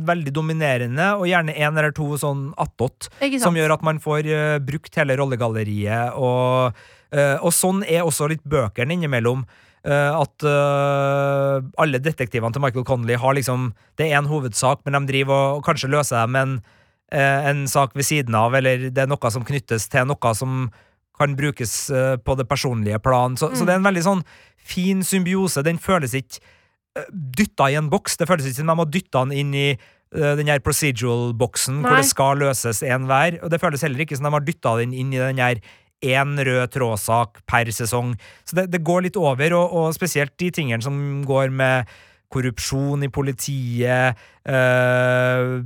[0.08, 3.10] veldig dominerende, og gjerne en eller to sånn attåt.
[3.42, 6.14] Som gjør at man får uh, brukt hele rollegalleriet.
[6.20, 6.86] Og,
[7.16, 9.46] uh, og, sånn er også litt bøkene innimellom.
[9.84, 15.34] at alle detektivene til Michael Connolly har liksom Det er en hovedsak, men de driver
[15.36, 16.54] og, og kanskje løser dem en,
[17.12, 20.72] en sak ved siden av, eller det er noe som knyttes til noe som
[21.20, 21.92] kan brukes
[22.24, 23.36] på det personlige plan.
[23.36, 23.56] Så, mm.
[23.60, 24.24] så det er en veldig sånn
[24.64, 25.64] fin symbiose.
[25.66, 26.42] Den føles ikke
[27.00, 28.18] uh, dytta i en boks.
[28.20, 32.00] Det føles ikke som de har dytta den inn i uh, den her procedural-boksen hvor
[32.00, 33.40] det skal løses en hver.
[33.44, 35.64] Og det føles heller ikke som de har dytta den inn i den her
[36.04, 38.16] én rød trådsak per sesong.
[38.46, 41.88] Så det, det går litt over, og, og, spesielt de tingene som går med
[42.34, 44.18] korrupsjon i politiet,
[44.50, 45.60] øh,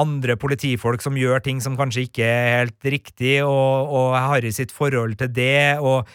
[0.00, 4.72] andre politifolk som gjør ting som kanskje ikke er helt riktig, og, og Harry sitt
[4.72, 6.08] forhold til det, og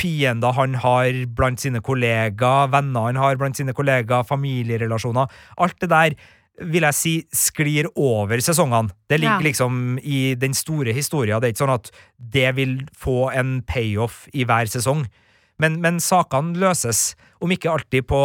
[0.00, 5.30] fiender han har blant sine kollegaer, venner han har blant sine kollegaer, familierelasjoner.
[5.60, 6.16] Alt det der
[6.60, 8.92] vil jeg si sklir over sesongene.
[9.08, 9.46] Det ligger ja.
[9.46, 11.40] liksom i den store historien.
[11.40, 11.90] Det er ikke sånn at
[12.36, 15.06] det vil få en payoff i hver sesong.
[15.60, 18.22] Men, men sakene løses, om ikke alltid på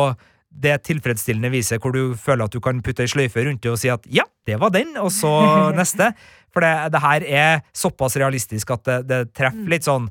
[0.55, 3.79] det tilfredsstillende viset hvor du føler at du kan putte ei sløyfe rundt det og
[3.81, 5.31] si at ja, det var den, og så
[5.79, 6.13] neste.
[6.55, 9.71] For det, det her er såpass realistisk at det, det treffer mm.
[9.71, 10.07] litt sånn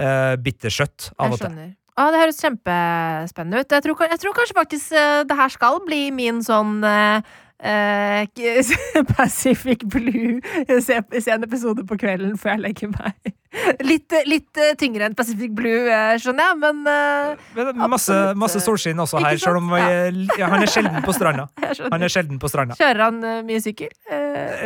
[0.00, 1.60] uh, bittersøtt av og til.
[2.00, 3.76] Ah, det høres kjempespennende ut.
[3.76, 7.20] Jeg tror, jeg tror kanskje faktisk uh, det her skal bli min sånn uh,
[9.18, 10.38] Pacific Blue.
[10.80, 13.34] Se, se, en episode på kvelden før jeg legger meg.
[13.82, 15.90] Litt, litt tyngre enn Pacific Blue,
[16.22, 16.84] skjønner jeg, men,
[17.56, 21.48] men masse, masse, solskinn også her, selv om ja, han er sjelden på stranda.
[21.90, 22.78] Han er sjelden på stranda.
[22.78, 23.90] Kjører han mye sykkel?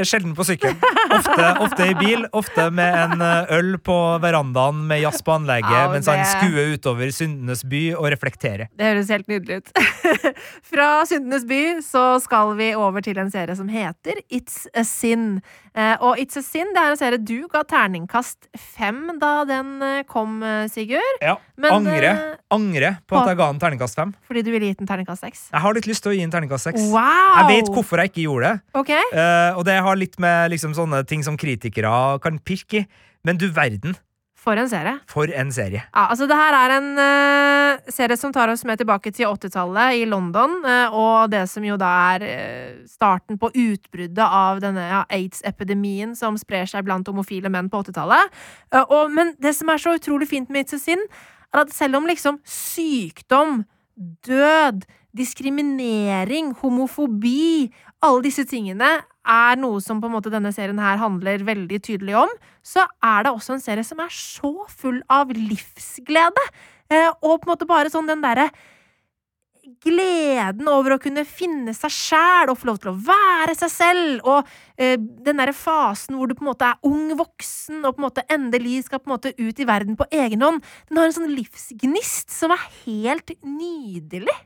[0.04, 0.76] Sjelden på sykkel.
[1.14, 5.88] Ofte, ofte, i bil, ofte med en øl på verandaen med jazz på anlegget, ja,
[5.92, 8.70] mens han skuer utover Syndenes by og reflekterer.
[8.74, 9.74] Det høres helt nydelig ut.
[10.70, 15.40] Fra Syndenes by så skal vi over til en serie som heter It's a Sin.
[15.74, 19.72] Eh, og It's a Sin det er en serie du ga terningkast fem da den
[19.82, 21.18] eh, kom, eh, Sigurd.
[21.22, 21.36] Ja.
[21.58, 22.12] Men, angre.
[22.54, 24.14] Angre på, på at jeg ga den terningkast fem.
[24.28, 25.48] Fordi du ville gitt den terningkast seks?
[25.50, 26.86] Jeg har litt lyst til å gi den terningkast seks.
[26.94, 27.40] Wow.
[27.40, 28.62] Jeg vet hvorfor jeg ikke gjorde det.
[28.84, 29.10] Okay.
[29.14, 32.88] Uh, og det har litt med liksom, sånne ting som kritikere kan pirke i.
[33.24, 33.96] Men du verden.
[34.44, 34.98] For en serie.
[35.08, 35.80] For en serie.
[35.86, 40.02] Ja, altså Det her er en uh, serie som tar oss med tilbake til 80-tallet
[40.02, 44.84] i London, uh, og det som jo da er uh, starten på utbruddet av denne
[44.84, 48.36] ja, aids-epidemien som sprer seg blant homofile menn på 80-tallet.
[49.16, 51.00] men det som er så utrolig fint med It's a Sin,
[51.54, 53.62] er at selv om liksom sykdom,
[54.28, 54.84] død,
[55.16, 57.72] diskriminering, homofobi,
[58.04, 58.90] alle disse tingene
[59.24, 62.30] er noe som på en måte denne serien her handler veldig tydelig om,
[62.64, 66.46] så er det også en serie som er så full av livsglede.
[66.92, 68.50] Eh, og på en måte bare sånn den derre
[69.84, 74.24] gleden over å kunne finne seg sjæl og få lov til å være seg selv,
[74.28, 78.02] og eh, den derre fasen hvor du på en måte er ung voksen og på
[78.02, 81.08] en måte endelig skal på en måte ut i verden på egen hånd, den har
[81.08, 84.36] en sånn livsgnist som er helt nydelig.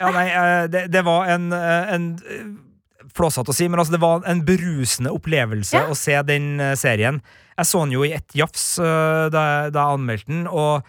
[0.00, 2.06] Ja, nei, eh, det, det var en, eh, en
[3.16, 5.90] flåsete å si, men altså, det var en berusende opplevelse ja.
[5.90, 7.20] å se den serien.
[7.58, 10.86] Jeg så den jo i ett jafs da, da, jeg anmeldte den, og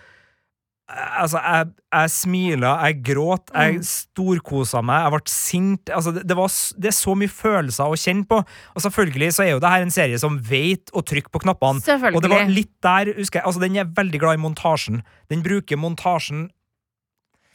[0.91, 3.83] altså, jeg, jeg smila, jeg gråt, jeg mm.
[3.87, 5.91] storkosa meg, jeg ble sint.
[5.97, 8.39] Altså, det, det, var, det, er så mye følelser å kjenne på.
[8.75, 11.83] Og selvfølgelig så er jo det her en serie som vet å trykke på knappene.
[12.11, 15.03] Og det var litt der, husker jeg, altså, Den er veldig glad i montasjen.
[15.31, 16.49] Den bruker montasjen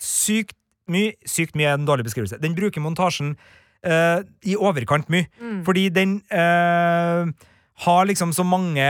[0.03, 0.59] sykt
[0.93, 1.15] mye.
[1.29, 2.41] Sykt mye er en dårlig beskrivelse.
[2.43, 3.35] Den bruker montasjen
[3.87, 5.29] uh, i overkant mye.
[5.41, 5.61] Mm.
[5.67, 7.29] Fordi den uh,
[7.87, 8.87] har liksom så mange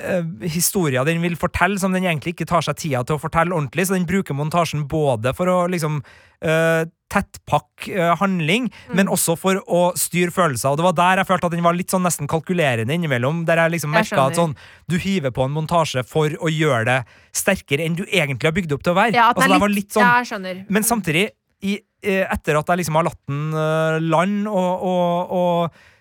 [0.00, 3.54] uh, historier den vil fortelle, som den egentlig ikke tar seg tida til å fortelle
[3.54, 3.86] ordentlig.
[3.88, 8.96] Så den bruker montasjen både for å liksom uh, tettpakke uh, handling, Mm.
[8.96, 10.70] men også for å styre følelser.
[10.70, 13.44] Og det var der jeg følte at den var litt sånn nesten kalkulerende innimellom.
[13.48, 14.54] Der jeg liksom merka at sånn,
[14.90, 16.98] du hiver på en montasje for å gjøre det
[17.36, 19.14] sterkere enn du egentlig har bygd opp til å være.
[19.18, 20.64] Ja, altså, er litt, litt sånn ja, jeg skjønner.
[20.70, 21.28] men samtidig,
[21.62, 25.99] i, eh, etter at jeg liksom har latt den uh, land, og, og, og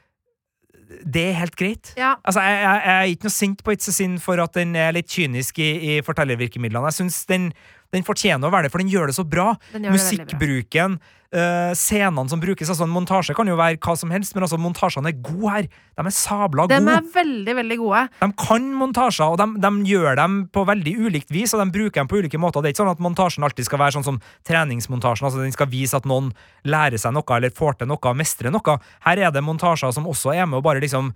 [0.90, 1.94] Det er helt greit.
[1.98, 2.16] Ja.
[2.26, 4.76] Altså, jeg, jeg, jeg er ikke noe sint på It's a Sin for at den
[4.80, 6.90] er litt kynisk i, i fortellervirkemidlene.
[6.90, 7.52] Jeg syns den,
[7.96, 9.54] den fortjener å være det, for den gjør det så bra.
[9.74, 10.98] Musikkbruken,
[11.34, 12.70] uh, scenene som brukes.
[12.70, 15.70] Altså, en montasje kan jo være hva som helst, men altså, montasjene er gode her.
[15.98, 16.78] De er sabla gode.
[16.86, 18.04] De er veldig, veldig gode.
[18.20, 22.02] De kan montasjer, og de, de gjør dem på veldig ulikt vis, og de bruker
[22.02, 22.62] dem på ulike måter.
[22.62, 25.72] Det er ikke sånn at montasjen alltid skal være sånn som treningsmontasjen, altså den skal
[25.72, 26.32] vise at noen
[26.70, 28.80] lærer seg noe, eller får til noe, mestrer noe.
[29.08, 31.14] Her er det montasjer som også er med og bare liksom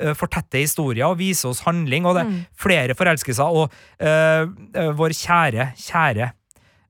[0.00, 5.16] eh, fortette historier og vise oss handling, og det er flere forelskelser, og eh, vår
[5.18, 6.30] kjære, kjære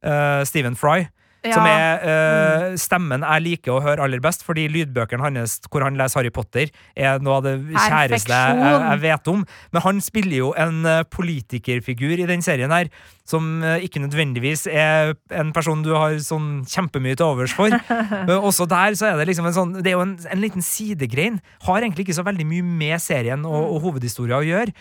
[0.04, 1.06] uh, Stephen Fry,
[1.44, 1.58] Ja.
[1.58, 5.98] som er uh, stemmen jeg liker å høre aller best, fordi lydbøkene hans hvor han
[5.98, 9.42] leser Harry Potter, er noe av det kjæreste jeg, jeg, vet om.
[9.74, 12.88] Men han spiller jo en eh, politikerfigur i den serien her,
[13.28, 17.72] som eh, ikke nødvendigvis er en person du har sånn kjempemye til overs for.
[18.28, 20.64] Men også der så er det liksom en sånn Det er jo en, en liten
[20.64, 21.40] sidegrein.
[21.68, 24.74] Har egentlig ikke så veldig mye med serien og, og hovedhistoria å gjøre.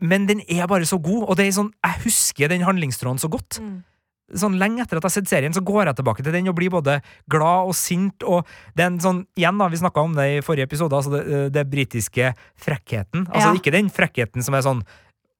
[0.00, 3.28] Men den er bare så god, og det er sånn, jeg husker den handlingstråden så
[3.32, 3.82] godt Mm.
[4.38, 6.56] Sånn lenge etter at jeg har sett serien, så går jeg tilbake til den og
[6.58, 7.00] blir både
[7.30, 8.22] glad og sint.
[8.22, 11.14] Og det er en sånn, igjen da, Vi snakka om det i forrige episode, altså
[11.16, 13.26] det, det britiske frekkheten.
[13.28, 13.54] Altså Ja.
[13.54, 14.82] Ikke den frekkheten som er sånn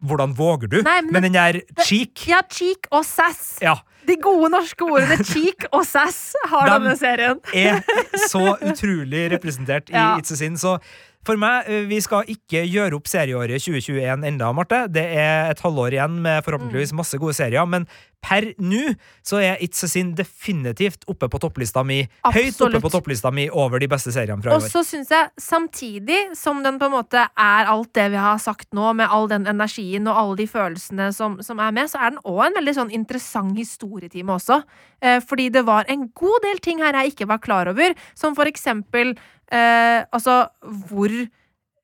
[0.01, 0.79] Hvordan våger du?
[0.83, 2.23] Nei, men men den der cheek.
[2.27, 3.59] Ja, cheek og sass.
[3.61, 3.75] Ja.
[4.09, 7.41] De gode norske ordene cheek og sass har denne serien.
[7.55, 7.83] er
[8.33, 10.17] så utrolig representert i Ja.
[10.19, 10.57] It's a Sin.
[10.61, 10.79] Så
[11.27, 14.87] for meg, eh, vi skal ikke gjøre opp serieåret 2021 enda, Marte.
[14.89, 16.47] Det er et halvår igjen med Mm.
[16.47, 17.67] forhåpentligvis masse gode serier.
[17.69, 17.85] Men
[18.23, 18.95] per nå
[19.25, 22.03] så er It's a Sin definitivt oppe på topplista mi.
[22.25, 24.65] Høyt oppe på topplista mi over de beste seriene fra i år.
[24.65, 28.39] Og så syns jeg, samtidig som den på en måte er alt det vi har
[28.41, 32.01] sagt nå, med all den energien og alle de følelsene som, som er med, så
[32.01, 33.53] er den òg en veldig sånn interessant
[34.01, 34.63] historietime også.
[35.03, 38.35] Eh, fordi det var en god del ting her jeg ikke var klar over, som
[38.35, 39.13] for eksempel
[39.53, 40.49] eh, altså
[40.89, 41.11] hvor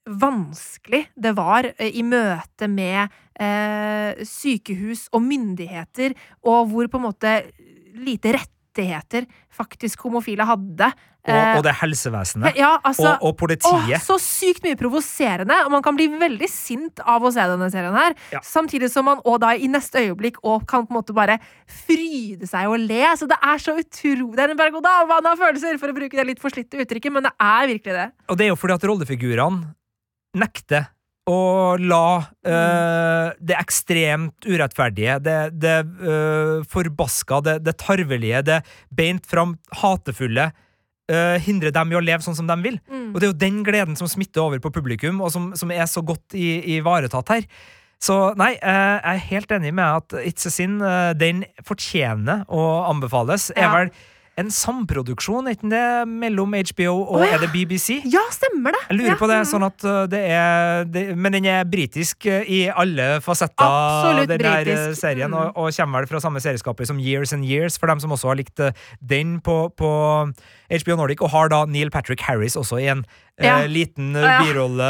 [0.06, 3.08] vanskelig det var eh, i møte med
[3.38, 6.14] eh, sykehus og myndigheter,
[6.46, 7.34] og hvor på en måte
[7.96, 10.92] lite rettigheter faktisk homofile hadde.
[11.26, 12.58] Og, og det helsevesenet.
[12.58, 13.96] Ja, altså Og, og politiet.
[13.98, 17.68] Å, så sykt mye provoserende, og man kan bli veldig sint av å se denne
[17.72, 18.16] serien her.
[18.34, 18.42] Ja.
[18.46, 21.38] Samtidig som man og da i neste øyeblikk og kan på en måte bare
[21.84, 23.02] fryde seg og le.
[23.18, 26.26] Så det er så utrolig Det er en berg-og-dal-bane av følelser, for å bruke det
[26.28, 28.10] litt forslitte uttrykket, men det er virkelig det.
[28.30, 29.74] Og det er jo fordi at rollefigurene
[30.36, 30.92] nekter
[31.26, 38.60] å la øh, det ekstremt urettferdige, det, det øh, forbaska, det, det tarvelige, det
[38.94, 40.52] beint fram hatefulle
[41.12, 42.78] øh, hindre dem i å leve sånn som de vil.
[42.90, 43.08] Mm.
[43.12, 45.86] Og det er jo den gleden som smitter over på publikum, og som, som er
[45.90, 47.48] så godt ivaretatt her.
[48.02, 52.44] Så nei, eh, jeg er helt enig med at It's a Sin eh, den fortjener
[52.52, 53.48] å anbefales.
[53.56, 53.92] Er vel
[54.36, 57.36] en samproduksjon, er ikke det, mellom HBO og oh, ja.
[57.36, 58.02] er det BBC?
[58.12, 58.82] Ja, stemmer det!
[58.90, 59.18] Jeg lurer ja.
[59.20, 63.16] på det, sånn at uh, det er det, Men den er britisk uh, i alle
[63.24, 65.00] fasetter, Absolutt den der uh, britisk.
[65.00, 65.38] serien, Mm.
[65.40, 68.28] og, og kommer vel fra samme serieskaper som Years and Years, for dem som også
[68.28, 68.60] har likt
[69.00, 69.90] den på, på
[70.70, 73.06] HBO Nordic, og har da Neil Patrick Harris også i en
[73.36, 74.38] uh, Eh, liten uh, Ja.
[74.44, 74.86] birolle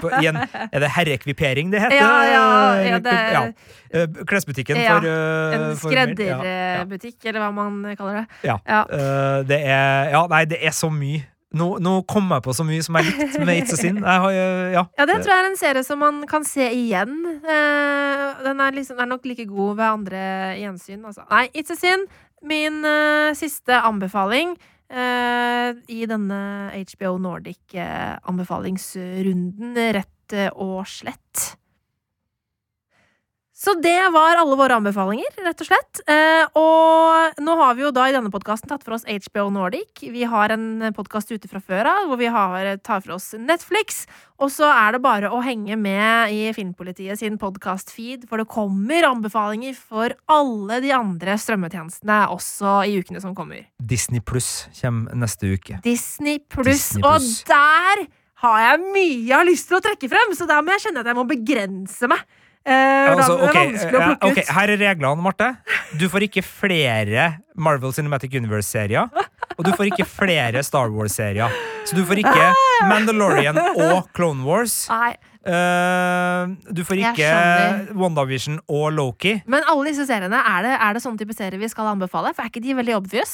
[0.00, 0.36] uh, i en
[0.72, 1.96] Er det herrekvipering det heter?
[2.00, 3.42] Ja, ja, Uh, ja, det ja.
[3.94, 5.60] Uh, Klesbutikken Ja, for uh, En.
[5.60, 5.74] Ja, ja.
[5.76, 8.26] skredderbutikk, eller hva man kaller det.
[8.48, 8.56] Ja.
[8.66, 8.82] Ja.
[8.88, 11.26] Eh, det er Ja, nei, det er så mye.
[11.52, 13.98] Nå, nå kom jeg på så mye som jeg likte med It's a Sin.
[14.02, 14.86] Har, eh, ja.
[14.98, 17.18] Ja, det tror jeg er en serie som man kan se igjen.
[17.44, 20.22] Eh, den er, liksom, er nok like god ved andre
[20.62, 21.04] gjensyn.
[21.04, 21.26] Altså.
[21.30, 22.06] Nei, It's a Sin.
[22.42, 26.40] Min uh, siste anbefaling eh, i denne
[26.74, 31.56] HBO Nordic-anbefalingsrunden, rett eh, og slett.
[33.62, 36.00] Så det var alle våre anbefalinger, rett og slett.
[36.10, 40.02] Eh, og nå har vi jo da i denne podkasten tatt for oss HBO Nordic.
[40.02, 44.02] Vi har en podkast ute fra før av hvor vi har, tar for oss Netflix.
[44.42, 49.06] Og så er det bare å henge med i Filmpolitiet sin podkast-feed, for det kommer
[49.12, 53.68] anbefalinger for alle de andre strømmetjenestene også i ukene som kommer.
[53.78, 55.78] Disney Pluss kommer neste uke.
[55.86, 58.08] Disney pluss, og der
[58.42, 61.06] har jeg mye jeg har lyst til å trekke frem, så der må jeg kjenne
[61.06, 62.26] at jeg må begrense meg.
[62.62, 64.50] Eh, Altså, blir det ok, vanskelig å eh, plukke ok, ut.
[64.56, 65.48] Her er reglene, Marte.
[65.98, 67.24] Du får ikke flere
[67.58, 69.10] Marvel Cinematic Universe-serier.
[69.58, 71.50] Og du får ikke flere Star Wars-serier.
[71.84, 72.46] Så du får ikke
[72.88, 74.84] Mandalorian og Clone Wars.
[74.92, 77.26] Nei, Uh, du får ikke.
[77.98, 79.32] WandaVision og Loki.
[79.50, 82.30] Men alle disse seriene, er det, er det sånne type serier vi skal anbefale?
[82.30, 83.32] For er ikke de veldig obvious?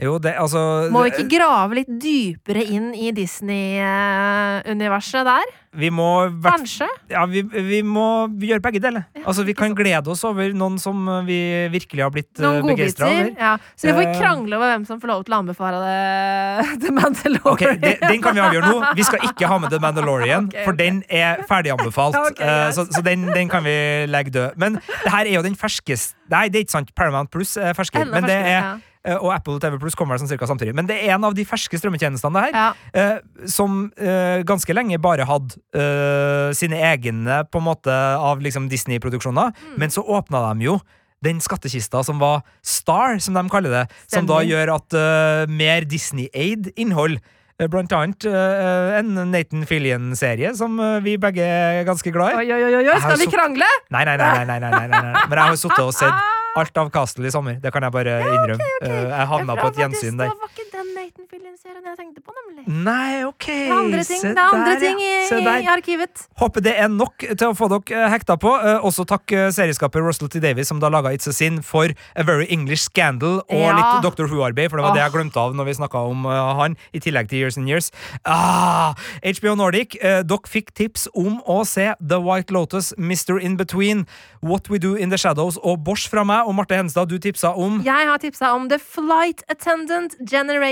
[0.00, 5.44] Jo, det, altså Må vi ikke grave litt dypere inn i Disney-universet der?
[5.76, 6.08] Vi må
[6.42, 6.88] Kanskje?
[7.12, 9.06] Ja, vi, vi må gjøre begge deler.
[9.16, 11.38] Ja, altså, vi kan glede oss over noen som vi
[11.72, 13.30] virkelig har blitt Noen begeistra over.
[13.36, 13.54] Ja.
[13.76, 16.94] Så vi får ikke krangle over hvem som får lov til å anbefale det The
[16.96, 17.52] Mandalorian.
[17.52, 18.92] Okay, det, Den kan vi avgjøre nå.
[18.98, 20.68] Vi skal ikke ha med The Mandalorian, okay, okay.
[20.68, 22.18] for den er ferdig anbefalt.
[22.30, 22.78] okay, yes.
[22.78, 24.56] så så den, den kan vi legge død.
[24.56, 26.88] Men det her er jo den ferskeste Nei, det er ikke sant.
[26.98, 28.08] Paramount Plus er ferskere.
[28.10, 30.74] Men det er, eh, og Apple TV Plus kommer sånn cirka samtidig.
[30.74, 32.56] Men det er en av de ferske strømmetjenestene, det her.
[32.56, 32.90] Ja.
[32.98, 38.68] eh, som eh, ganske lenge bare hadde uh, sine egne på en måte av liksom
[38.70, 39.74] Disney-produksjoner, mm.
[39.80, 40.78] men så åpna de jo
[41.24, 44.12] den skattkista som var Star, som de kaller det, Stemmer.
[44.12, 50.52] som da gjør at uh, mer Disney-aid innhold eh, Blant annet uh, en Nathan Fillian-serie
[50.58, 52.44] som uh, vi begge er ganske glad i.
[52.44, 52.98] Oi, oi, oi, oi.
[53.00, 53.68] Skal vi krangle?
[53.94, 54.88] Nei nei nei, nei, nei, nei.
[54.92, 57.56] nei, Men jeg har sittet og sett alt av Castle i sommer.
[57.60, 58.60] Det kan jeg bare innrømme.
[58.60, 59.08] Ja, okay, okay.
[59.12, 60.32] Jeg havna på et gjensyn der.
[60.32, 62.66] Var ikke det den Nathan Fillion-serien jeg tenkte på, nemlig.
[62.68, 63.46] Nei, OK.
[63.48, 65.54] Det er andre ting, er andre der, ting i, ja.
[65.62, 66.24] I arkivet.
[66.36, 68.52] Håper det er nok til å få dere eh, hekta på.
[68.60, 70.42] Eh, også takk eh, serieskaper Russell T.
[70.44, 73.72] Davies, som da laga It's a Sin for A Very English Scandal og Ja.
[73.78, 74.28] litt Dr.
[74.28, 77.30] Who-arbeid, for det var det jeg glemte av når vi snakka om han, i tillegg
[77.32, 77.88] til Years and Years.
[78.28, 78.92] Ah,
[79.24, 83.40] HBO Nordic, dere fikk tips om å se The White Lotus, Mr.
[83.40, 84.04] In Between,
[84.44, 87.54] What We Do In The Shadows og Bosch fra meg, og Marte Henstad, du tipsa
[87.56, 90.65] om Jeg har tipsa om The Flight Attendant, Generation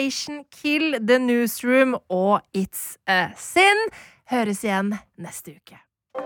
[0.51, 3.79] Kill, The Newsroom og It's a Sin.
[4.27, 5.79] Høres igjen neste uke.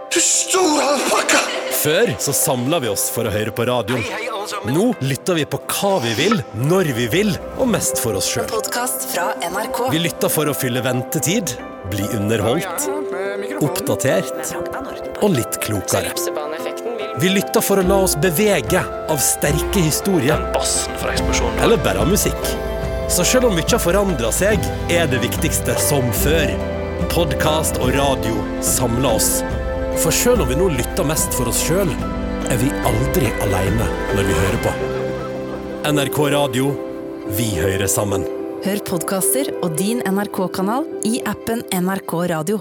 [0.09, 1.41] Du store alpakka!
[1.79, 4.05] Før så samla vi oss for å høre på radioen.
[4.73, 8.47] Nå lytter vi på hva vi vil, når vi vil, og mest for oss sjøl.
[8.49, 9.83] Podkast fra NRK.
[9.93, 11.53] Vi lytter for å fylle ventetid,
[11.93, 12.89] bli underholdt,
[13.61, 14.55] oppdatert
[15.21, 16.17] og litt klokere.
[17.21, 18.81] Vi lytter for å la oss bevege
[19.13, 20.41] av sterke historier.
[21.61, 22.68] Eller bare av musikk.
[23.09, 26.53] Så selv om mye har forandra seg, er det viktigste som før.
[27.09, 28.35] Podkast og radio
[28.65, 29.31] samler oss.
[30.03, 31.89] For selv om vi nå lytter mest for oss sjøl,
[32.49, 34.75] er vi aldri aleine når vi hører på.
[35.89, 36.73] NRK Radio
[37.39, 38.29] vi hører sammen.
[38.65, 42.61] Hør podkaster og din NRK-kanal i appen NRK Radio.